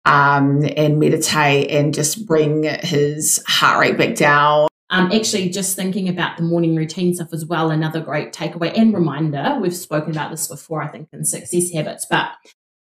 um, 0.04 0.64
and 0.76 0.98
meditate 0.98 1.70
and 1.70 1.92
just 1.92 2.26
bring 2.26 2.62
his 2.62 3.42
heart 3.46 3.80
rate 3.80 3.98
back 3.98 4.14
down 4.14 4.69
um, 4.90 5.12
actually, 5.12 5.48
just 5.50 5.76
thinking 5.76 6.08
about 6.08 6.36
the 6.36 6.42
morning 6.42 6.74
routine 6.74 7.14
stuff 7.14 7.32
as 7.32 7.46
well, 7.46 7.70
another 7.70 8.00
great 8.00 8.32
takeaway 8.32 8.76
and 8.76 8.92
reminder. 8.92 9.56
We've 9.60 9.74
spoken 9.74 10.10
about 10.10 10.32
this 10.32 10.48
before, 10.48 10.82
I 10.82 10.88
think, 10.88 11.08
in 11.12 11.24
Success 11.24 11.72
Habits, 11.72 12.06
but 12.10 12.32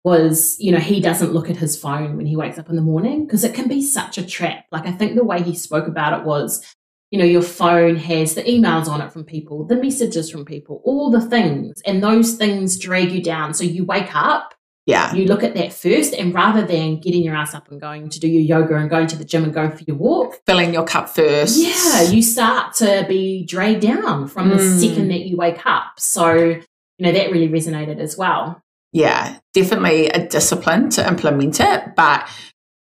was, 0.03 0.55
you 0.59 0.71
know, 0.71 0.77
he 0.77 1.01
doesn't 1.01 1.33
look 1.33 1.49
at 1.49 1.57
his 1.57 1.77
phone 1.77 2.15
when 2.15 2.27
he 2.27 2.35
wakes 2.35 2.59
up 2.59 2.69
in 2.69 2.75
the 2.75 2.81
morning 2.81 3.25
because 3.25 3.43
it 3.43 3.55
can 3.55 3.67
be 3.67 3.81
such 3.81 4.17
a 4.17 4.25
trap. 4.25 4.65
Like, 4.71 4.85
I 4.85 4.91
think 4.91 5.15
the 5.15 5.25
way 5.25 5.41
he 5.41 5.55
spoke 5.55 5.87
about 5.87 6.19
it 6.19 6.25
was, 6.25 6.63
you 7.09 7.17
know, 7.17 7.25
your 7.25 7.41
phone 7.41 7.95
has 7.95 8.35
the 8.35 8.43
emails 8.43 8.87
on 8.87 9.01
it 9.01 9.11
from 9.11 9.23
people, 9.23 9.65
the 9.65 9.75
messages 9.75 10.29
from 10.29 10.45
people, 10.45 10.81
all 10.85 11.09
the 11.09 11.27
things, 11.27 11.81
and 11.85 12.03
those 12.03 12.35
things 12.35 12.77
drag 12.77 13.11
you 13.11 13.23
down. 13.23 13.53
So 13.53 13.63
you 13.63 13.85
wake 13.85 14.15
up 14.15 14.53
yeah. 14.87 15.13
You 15.13 15.25
look 15.25 15.43
at 15.43 15.53
that 15.55 15.73
first, 15.73 16.13
and 16.13 16.33
rather 16.33 16.65
than 16.65 17.01
getting 17.01 17.21
your 17.21 17.35
ass 17.35 17.53
up 17.53 17.69
and 17.69 17.79
going 17.79 18.07
to 18.09 18.19
do 18.21 18.27
your 18.27 18.41
yoga 18.41 18.75
and 18.75 18.89
going 18.89 19.07
to 19.07 19.17
the 19.17 19.25
gym 19.25 19.43
and 19.43 19.53
going 19.53 19.71
for 19.71 19.83
your 19.83 19.97
walk, 19.97 20.39
filling 20.45 20.73
your 20.73 20.85
cup 20.85 21.09
first. 21.09 21.59
Yeah, 21.59 22.03
you 22.03 22.21
start 22.21 22.73
to 22.75 23.05
be 23.07 23.45
dragged 23.45 23.81
down 23.81 24.29
from 24.29 24.49
mm. 24.49 24.57
the 24.57 24.79
second 24.79 25.09
that 25.09 25.27
you 25.27 25.35
wake 25.35 25.65
up. 25.65 25.99
So, 25.99 26.33
you 26.33 26.63
know, 26.99 27.11
that 27.11 27.31
really 27.31 27.49
resonated 27.49 27.99
as 27.99 28.17
well. 28.17 28.63
Yeah, 28.93 29.39
definitely 29.53 30.07
a 30.07 30.25
discipline 30.25 30.89
to 30.91 31.05
implement 31.05 31.59
it. 31.59 31.95
But 31.97 32.29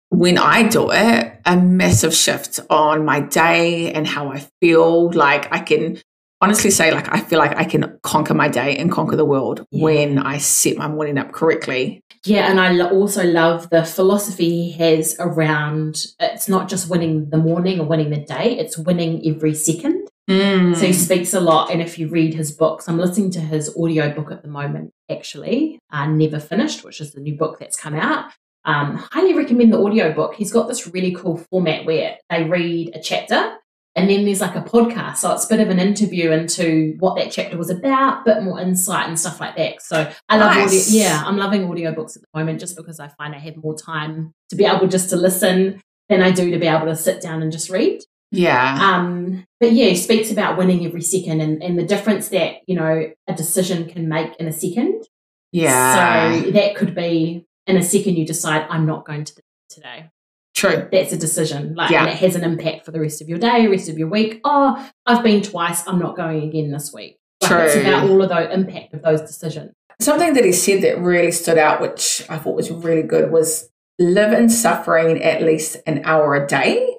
when 0.10 0.38
I 0.38 0.68
do 0.68 0.92
it, 0.92 1.34
a 1.46 1.58
massive 1.58 2.14
shift 2.14 2.60
on 2.70 3.06
my 3.06 3.22
day 3.22 3.92
and 3.92 4.06
how 4.06 4.32
I 4.32 4.48
feel. 4.62 5.12
Like 5.12 5.52
I 5.52 5.60
can 5.60 6.00
honestly 6.42 6.72
say 6.72 6.92
like 6.92 7.12
I 7.12 7.20
feel 7.20 7.40
like 7.40 7.56
I 7.56 7.64
can 7.64 8.00
conquer 8.04 8.34
my 8.34 8.48
day 8.48 8.76
and 8.78 8.92
conquer 8.92 9.16
the 9.16 9.26
world 9.26 9.66
yeah. 9.72 9.84
when 9.84 10.20
I 10.20 10.38
set 10.38 10.78
my 10.78 10.88
morning 10.88 11.18
up 11.18 11.32
correctly. 11.32 12.02
Yeah, 12.26 12.50
and 12.50 12.60
I 12.60 12.90
also 12.90 13.24
love 13.24 13.70
the 13.70 13.86
philosophy 13.86 14.50
he 14.50 14.72
has 14.74 15.16
around 15.20 16.06
it's 16.20 16.50
not 16.50 16.68
just 16.70 16.90
winning 16.90 17.30
the 17.30 17.38
morning 17.38 17.80
or 17.80 17.86
winning 17.86 18.10
the 18.10 18.18
day, 18.18 18.58
it's 18.58 18.78
winning 18.78 19.22
every 19.26 19.54
second. 19.54 20.08
Mm. 20.30 20.76
So 20.76 20.88
he 20.88 20.94
speaks 20.94 21.34
a 21.34 21.40
lot, 21.40 21.72
and 21.72 21.82
if 21.82 21.98
you 21.98 22.10
read 22.10 22.34
his 22.34 22.52
books, 22.52 22.90
I'm 22.90 22.98
listening 22.98 23.32
to 23.32 23.40
his 23.40 23.74
audio 23.78 24.14
book 24.14 24.30
at 24.30 24.42
the 24.42 24.50
moment, 24.50 24.92
actually, 25.10 25.80
uh, 25.90 26.06
Never 26.06 26.40
Finished, 26.42 26.84
which 26.84 27.00
is 27.00 27.14
the 27.14 27.22
new 27.22 27.38
book 27.38 27.60
that's 27.60 27.80
come 27.80 27.96
out. 27.96 28.32
Um, 28.66 28.98
highly 28.98 29.34
recommend 29.34 29.72
the 29.72 29.82
audio 29.82 30.14
book. 30.14 30.36
He's 30.36 30.52
got 30.52 30.68
this 30.68 30.86
really 30.86 31.14
cool 31.14 31.38
format 31.50 31.86
where 31.86 32.18
they 32.30 32.44
read 32.44 32.94
a 32.94 33.00
chapter 33.00 33.54
and 33.98 34.08
then 34.08 34.26
there's 34.26 34.42
like 34.42 34.56
a 34.56 34.62
podcast. 34.62 35.18
So 35.18 35.34
it's 35.34 35.46
a 35.46 35.50
bit 35.50 35.60
of 35.60 35.70
an 35.70 35.80
interview 35.80 36.32
into 36.32 36.96
what 37.00 37.16
that 37.18 37.32
chapter 37.32 37.58
was 37.58 37.72
about, 37.72 38.26
bit 38.26 38.44
more 38.44 38.60
insight 38.60 39.08
and 39.08 39.20
stuff 39.20 39.42
like 39.42 39.58
that. 39.58 39.82
So 39.82 40.10
I 40.30 40.38
love 40.38 40.56
nice. 40.56 40.88
audio. 40.88 41.02
Yeah, 41.02 41.24
I'm 41.26 41.38
loving 41.38 41.68
audiobooks 41.68 42.16
at 42.16 42.22
the 42.22 42.28
moment 42.40 42.60
just 42.60 42.78
because 42.78 43.00
I 43.00 43.08
find 43.08 43.34
I 43.34 43.40
have 43.40 43.58
more 43.58 43.76
time 43.76 44.34
to 44.50 44.56
be 44.56 44.66
able 44.66 44.88
just 44.88 45.10
to 45.10 45.16
listen 45.16 45.82
than 46.10 46.22
I 46.22 46.30
do 46.30 46.52
to 46.52 46.60
be 46.60 46.68
able 46.68 46.86
to 46.86 46.96
sit 46.96 47.22
down 47.22 47.42
and 47.42 47.52
just 47.52 47.72
read. 47.72 48.02
Yeah. 48.32 48.78
Um, 48.80 49.46
but 49.60 49.72
yeah, 49.72 49.94
speaks 49.96 50.32
about 50.32 50.58
winning 50.58 50.86
every 50.86 51.02
second 51.02 51.42
and, 51.42 51.64
and 51.64 51.80
the 51.80 51.84
difference 51.84 52.30
that, 52.30 52.58
you 52.68 52.76
know, 52.76 53.10
a 53.28 53.34
decision 53.34 53.90
can 53.90 54.08
make 54.08 54.36
in 54.36 54.48
a 54.48 54.54
second. 54.54 55.04
Yeah. 55.52 56.42
So 56.44 56.52
that 56.52 56.76
could 56.76 56.94
be 56.94 57.48
in 57.66 57.78
a 57.78 57.84
second 57.84 58.16
you 58.16 58.28
decide 58.28 58.68
I'm 58.70 58.86
not 58.86 59.06
going 59.06 59.24
to 59.24 59.34
today. 59.70 60.12
True. 60.58 60.90
That's 60.92 61.14
a 61.14 61.18
decision. 61.18 61.76
Like, 61.76 61.92
yeah. 61.92 62.02
and 62.02 62.10
it 62.10 62.18
has 62.18 62.36
an 62.36 62.44
impact 62.44 62.84
for 62.84 62.90
the 62.90 63.00
rest 63.00 63.22
of 63.22 63.30
your 63.30 63.38
day, 63.38 63.68
rest 63.68 63.90
of 63.90 64.00
your 64.00 64.08
week. 64.08 64.42
Oh, 64.44 64.90
I've 65.06 65.24
been 65.24 65.44
twice. 65.44 65.88
I'm 65.88 66.00
not 66.00 66.18
going 66.18 66.42
again 66.42 66.72
this 66.72 66.92
week. 66.92 67.20
Like, 67.44 67.52
True. 67.52 67.62
It's 67.62 67.76
about 67.76 68.10
all 68.10 68.24
of 68.24 68.30
the 68.30 68.52
impact 68.52 68.96
of 68.96 69.04
those 69.04 69.22
decisions. 69.22 69.74
Something 70.02 70.34
that 70.34 70.44
he 70.44 70.52
said 70.52 70.82
that 70.82 71.00
really 71.00 71.32
stood 71.32 71.60
out, 71.60 71.80
which 71.80 72.24
I 72.28 72.40
thought 72.40 72.56
was 72.56 72.72
really 72.72 73.04
good, 73.04 73.32
was 73.32 73.70
live 74.00 74.34
in 74.34 74.50
suffering 74.50 75.22
at 75.22 75.44
least 75.44 75.78
an 75.86 76.02
hour 76.04 76.34
a 76.34 76.48
day. 76.48 76.96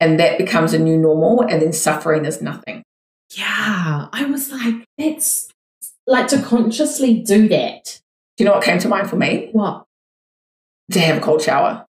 And 0.00 0.20
that 0.20 0.36
becomes 0.36 0.74
a 0.74 0.78
new 0.78 0.98
normal. 0.98 1.40
And 1.40 1.62
then 1.62 1.72
suffering 1.72 2.26
is 2.26 2.42
nothing. 2.42 2.82
Yeah. 3.34 4.08
I 4.12 4.26
was 4.26 4.52
like, 4.52 4.84
that's 4.98 5.48
like 6.06 6.28
to 6.28 6.42
consciously 6.42 7.22
do 7.22 7.48
that. 7.48 8.02
Do 8.36 8.44
you 8.44 8.50
know 8.50 8.56
what 8.56 8.64
came 8.64 8.78
to 8.80 8.88
mind 8.88 9.08
for 9.08 9.16
me? 9.16 9.48
What? 9.52 9.86
To 10.92 11.00
have 11.00 11.16
a 11.16 11.20
cold 11.20 11.40
shower. 11.40 11.86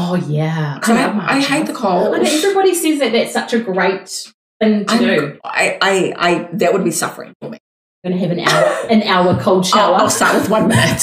Oh 0.00 0.14
yeah, 0.14 0.78
I, 0.80 0.92
I, 0.92 1.36
I 1.38 1.40
hate 1.40 1.66
the 1.66 1.72
cold. 1.72 2.14
I 2.14 2.20
everybody 2.20 2.72
says 2.72 3.00
that 3.00 3.10
that's 3.10 3.32
such 3.32 3.52
a 3.52 3.58
great 3.58 4.32
thing 4.60 4.86
to 4.86 4.92
I'm, 4.92 4.98
do. 5.00 5.38
I, 5.42 5.76
I, 5.82 6.14
I, 6.16 6.48
that 6.52 6.72
would 6.72 6.84
be 6.84 6.92
suffering 6.92 7.34
for 7.40 7.50
me. 7.50 7.58
I'm 8.04 8.12
gonna 8.12 8.20
have 8.20 8.30
an 8.30 8.38
hour, 8.38 8.90
an 8.90 9.02
hour 9.02 9.40
cold 9.40 9.66
shower. 9.66 9.96
I'll, 9.96 10.02
I'll 10.02 10.10
start 10.10 10.36
with 10.36 10.50
one 10.50 10.68
minute. 10.68 11.02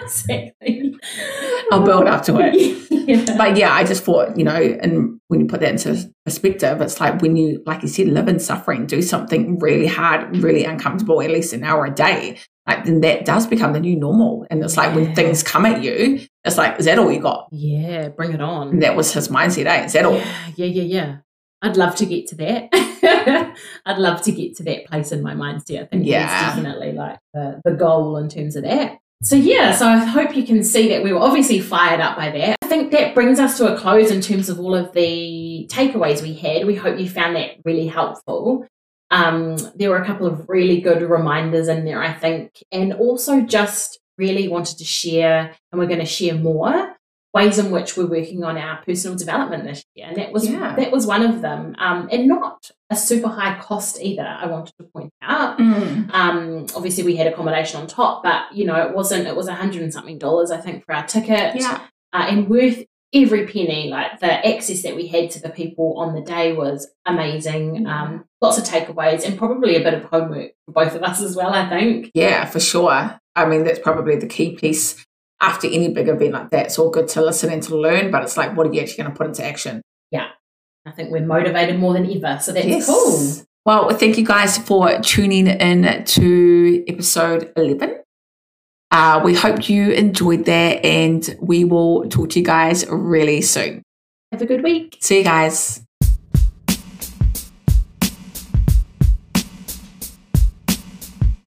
exactly. 0.00 0.94
I'll 1.70 1.84
build 1.84 2.06
up 2.06 2.24
to 2.24 2.38
it. 2.40 2.88
Yeah. 3.02 3.36
But 3.36 3.56
yeah, 3.56 3.74
I 3.74 3.82
just 3.82 4.04
thought, 4.04 4.38
you 4.38 4.44
know, 4.44 4.54
and 4.54 5.18
when 5.26 5.40
you 5.40 5.46
put 5.46 5.58
that 5.58 5.72
into 5.72 6.08
perspective, 6.24 6.80
it's 6.80 7.00
like 7.00 7.20
when 7.20 7.36
you, 7.36 7.60
like 7.66 7.82
you 7.82 7.88
said, 7.88 8.06
live 8.06 8.28
in 8.28 8.38
suffering, 8.38 8.86
do 8.86 9.02
something 9.02 9.58
really 9.58 9.88
hard, 9.88 10.36
really 10.36 10.64
uncomfortable, 10.64 11.20
at 11.20 11.28
least 11.28 11.52
an 11.52 11.64
hour 11.64 11.84
a 11.84 11.92
day, 11.92 12.38
like 12.68 12.84
then 12.84 13.00
that 13.00 13.24
does 13.24 13.48
become 13.48 13.72
the 13.72 13.80
new 13.80 13.96
normal. 13.96 14.46
And 14.50 14.62
it's 14.62 14.76
like 14.76 14.94
when 14.94 15.16
things 15.16 15.42
come 15.42 15.66
at 15.66 15.82
you, 15.82 16.20
it's 16.44 16.58
like, 16.58 16.78
is 16.78 16.86
that 16.86 16.98
all 16.98 17.10
you 17.12 17.20
got? 17.20 17.48
Yeah, 17.52 18.08
bring 18.08 18.32
it 18.32 18.40
on. 18.40 18.68
And 18.70 18.82
that 18.82 18.96
was 18.96 19.12
his 19.12 19.28
mindset, 19.28 19.66
eh? 19.66 19.84
Is 19.84 19.92
that 19.92 20.04
all? 20.04 20.14
Yeah, 20.16 20.26
yeah, 20.56 20.66
yeah, 20.66 20.82
yeah. 20.82 21.16
I'd 21.62 21.76
love 21.76 21.94
to 21.96 22.06
get 22.06 22.26
to 22.28 22.34
that. 22.36 22.68
I'd 23.86 23.98
love 23.98 24.22
to 24.22 24.32
get 24.32 24.56
to 24.56 24.62
that 24.64 24.86
place 24.86 25.12
in 25.12 25.22
my 25.22 25.34
mindset. 25.34 25.82
I 25.82 25.86
think 25.86 26.06
Yeah. 26.06 26.26
that's 26.26 26.56
definitely 26.56 26.92
like 26.92 27.18
the, 27.34 27.60
the 27.64 27.72
goal 27.72 28.16
in 28.16 28.28
terms 28.28 28.56
of 28.56 28.64
that. 28.64 28.98
So 29.22 29.36
yeah, 29.36 29.72
so 29.76 29.86
I 29.86 29.98
hope 29.98 30.34
you 30.34 30.42
can 30.44 30.64
see 30.64 30.88
that 30.88 31.04
we 31.04 31.12
were 31.12 31.20
obviously 31.20 31.60
fired 31.60 32.00
up 32.00 32.16
by 32.16 32.30
that. 32.30 32.56
I 32.62 32.66
think 32.66 32.90
that 32.90 33.14
brings 33.14 33.38
us 33.38 33.56
to 33.58 33.72
a 33.72 33.78
close 33.78 34.10
in 34.10 34.20
terms 34.20 34.48
of 34.48 34.58
all 34.58 34.74
of 34.74 34.92
the 34.94 35.68
takeaways 35.70 36.22
we 36.22 36.34
had. 36.34 36.66
We 36.66 36.74
hope 36.74 36.98
you 36.98 37.08
found 37.08 37.36
that 37.36 37.50
really 37.64 37.86
helpful. 37.86 38.66
Um, 39.12 39.56
there 39.76 39.90
were 39.90 39.98
a 40.02 40.06
couple 40.06 40.26
of 40.26 40.48
really 40.48 40.80
good 40.80 41.02
reminders 41.02 41.68
in 41.68 41.84
there, 41.84 42.02
I 42.02 42.12
think, 42.12 42.64
and 42.72 42.92
also 42.94 43.42
just 43.42 44.00
really 44.24 44.46
wanted 44.48 44.76
to 44.78 44.84
share, 45.00 45.40
and 45.70 45.76
we're 45.78 45.92
going 45.94 46.06
to 46.08 46.14
share 46.18 46.34
more 46.34 46.96
ways 47.34 47.58
in 47.58 47.70
which 47.70 47.96
we're 47.96 48.06
working 48.18 48.44
on 48.44 48.58
our 48.58 48.76
personal 48.84 49.16
development 49.16 49.64
this 49.64 49.82
year, 49.94 50.06
and 50.08 50.16
that 50.18 50.30
was 50.32 50.44
Yeah. 50.48 50.76
that 50.76 50.90
was 50.96 51.06
one 51.06 51.22
of 51.30 51.40
them, 51.46 51.74
um, 51.86 51.98
and 52.12 52.22
not 52.28 52.58
a 52.90 52.96
super 52.96 53.28
high 53.38 53.54
cost 53.68 53.92
either. 54.08 54.28
I 54.42 54.46
wanted 54.54 54.74
to 54.78 54.84
point 54.94 55.10
out. 55.22 55.58
Mm. 55.58 56.12
Um, 56.20 56.66
obviously, 56.76 57.04
we 57.04 57.16
had 57.16 57.26
accommodation 57.26 57.80
on 57.80 57.86
top, 57.86 58.22
but 58.22 58.40
you 58.58 58.64
know, 58.66 58.76
it 58.86 58.94
wasn't. 58.94 59.26
It 59.26 59.34
was 59.40 59.48
a 59.48 59.54
hundred 59.62 59.80
and 59.82 59.92
something 59.96 60.18
dollars, 60.18 60.50
I 60.50 60.58
think, 60.64 60.84
for 60.84 60.92
our 60.94 61.06
ticket 61.06 61.54
Yeah. 61.56 61.80
uh, 62.12 62.26
and 62.28 62.48
worth 62.50 62.80
every 63.14 63.46
penny. 63.46 63.88
Like 63.88 64.20
the 64.20 64.46
access 64.46 64.82
that 64.82 64.96
we 64.96 65.06
had 65.06 65.30
to 65.32 65.40
the 65.40 65.50
people 65.50 65.98
on 65.98 66.14
the 66.14 66.22
day 66.22 66.52
was 66.52 66.88
amazing. 67.06 67.86
Um, 67.86 68.24
lots 68.40 68.58
of 68.58 68.64
takeaways 68.64 69.24
and 69.24 69.38
probably 69.38 69.76
a 69.76 69.82
bit 69.82 69.94
of 69.94 70.04
homework 70.04 70.52
for 70.66 70.72
both 70.72 70.94
of 70.94 71.02
us 71.02 71.20
as 71.20 71.36
well. 71.36 71.52
I 71.52 71.68
think. 71.68 72.10
Yeah, 72.14 72.44
for 72.44 72.60
sure. 72.60 73.18
I 73.34 73.46
mean, 73.46 73.64
that's 73.64 73.78
probably 73.78 74.16
the 74.16 74.26
key 74.26 74.56
piece 74.56 75.04
after 75.40 75.66
any 75.66 75.88
big 75.88 76.08
event 76.08 76.32
like 76.32 76.50
that. 76.50 76.66
It's 76.66 76.78
all 76.78 76.90
good 76.90 77.08
to 77.08 77.22
listen 77.22 77.52
and 77.52 77.62
to 77.64 77.76
learn, 77.76 78.10
but 78.10 78.22
it's 78.22 78.36
like, 78.36 78.56
what 78.56 78.66
are 78.66 78.72
you 78.72 78.80
actually 78.80 79.02
going 79.02 79.12
to 79.12 79.18
put 79.18 79.26
into 79.26 79.44
action? 79.44 79.82
Yeah. 80.10 80.28
I 80.86 80.92
think 80.92 81.10
we're 81.10 81.24
motivated 81.24 81.78
more 81.78 81.92
than 81.92 82.10
ever, 82.10 82.40
so 82.40 82.52
that's 82.52 82.86
cool. 82.86 83.46
Well, 83.64 83.90
thank 83.90 84.18
you 84.18 84.24
guys 84.24 84.58
for 84.58 84.98
tuning 85.00 85.46
in 85.46 86.04
to 86.04 86.84
episode 86.88 87.52
11. 87.56 88.00
Uh, 88.92 89.22
we 89.24 89.34
hope 89.34 89.70
you 89.70 89.90
enjoyed 89.90 90.44
that, 90.44 90.84
and 90.84 91.34
we 91.40 91.64
will 91.64 92.08
talk 92.10 92.28
to 92.30 92.38
you 92.38 92.44
guys 92.44 92.86
really 92.88 93.40
soon. 93.40 93.82
Have 94.30 94.42
a 94.42 94.46
good 94.46 94.62
week. 94.62 94.98
See 95.00 95.18
you 95.18 95.24
guys. 95.24 95.82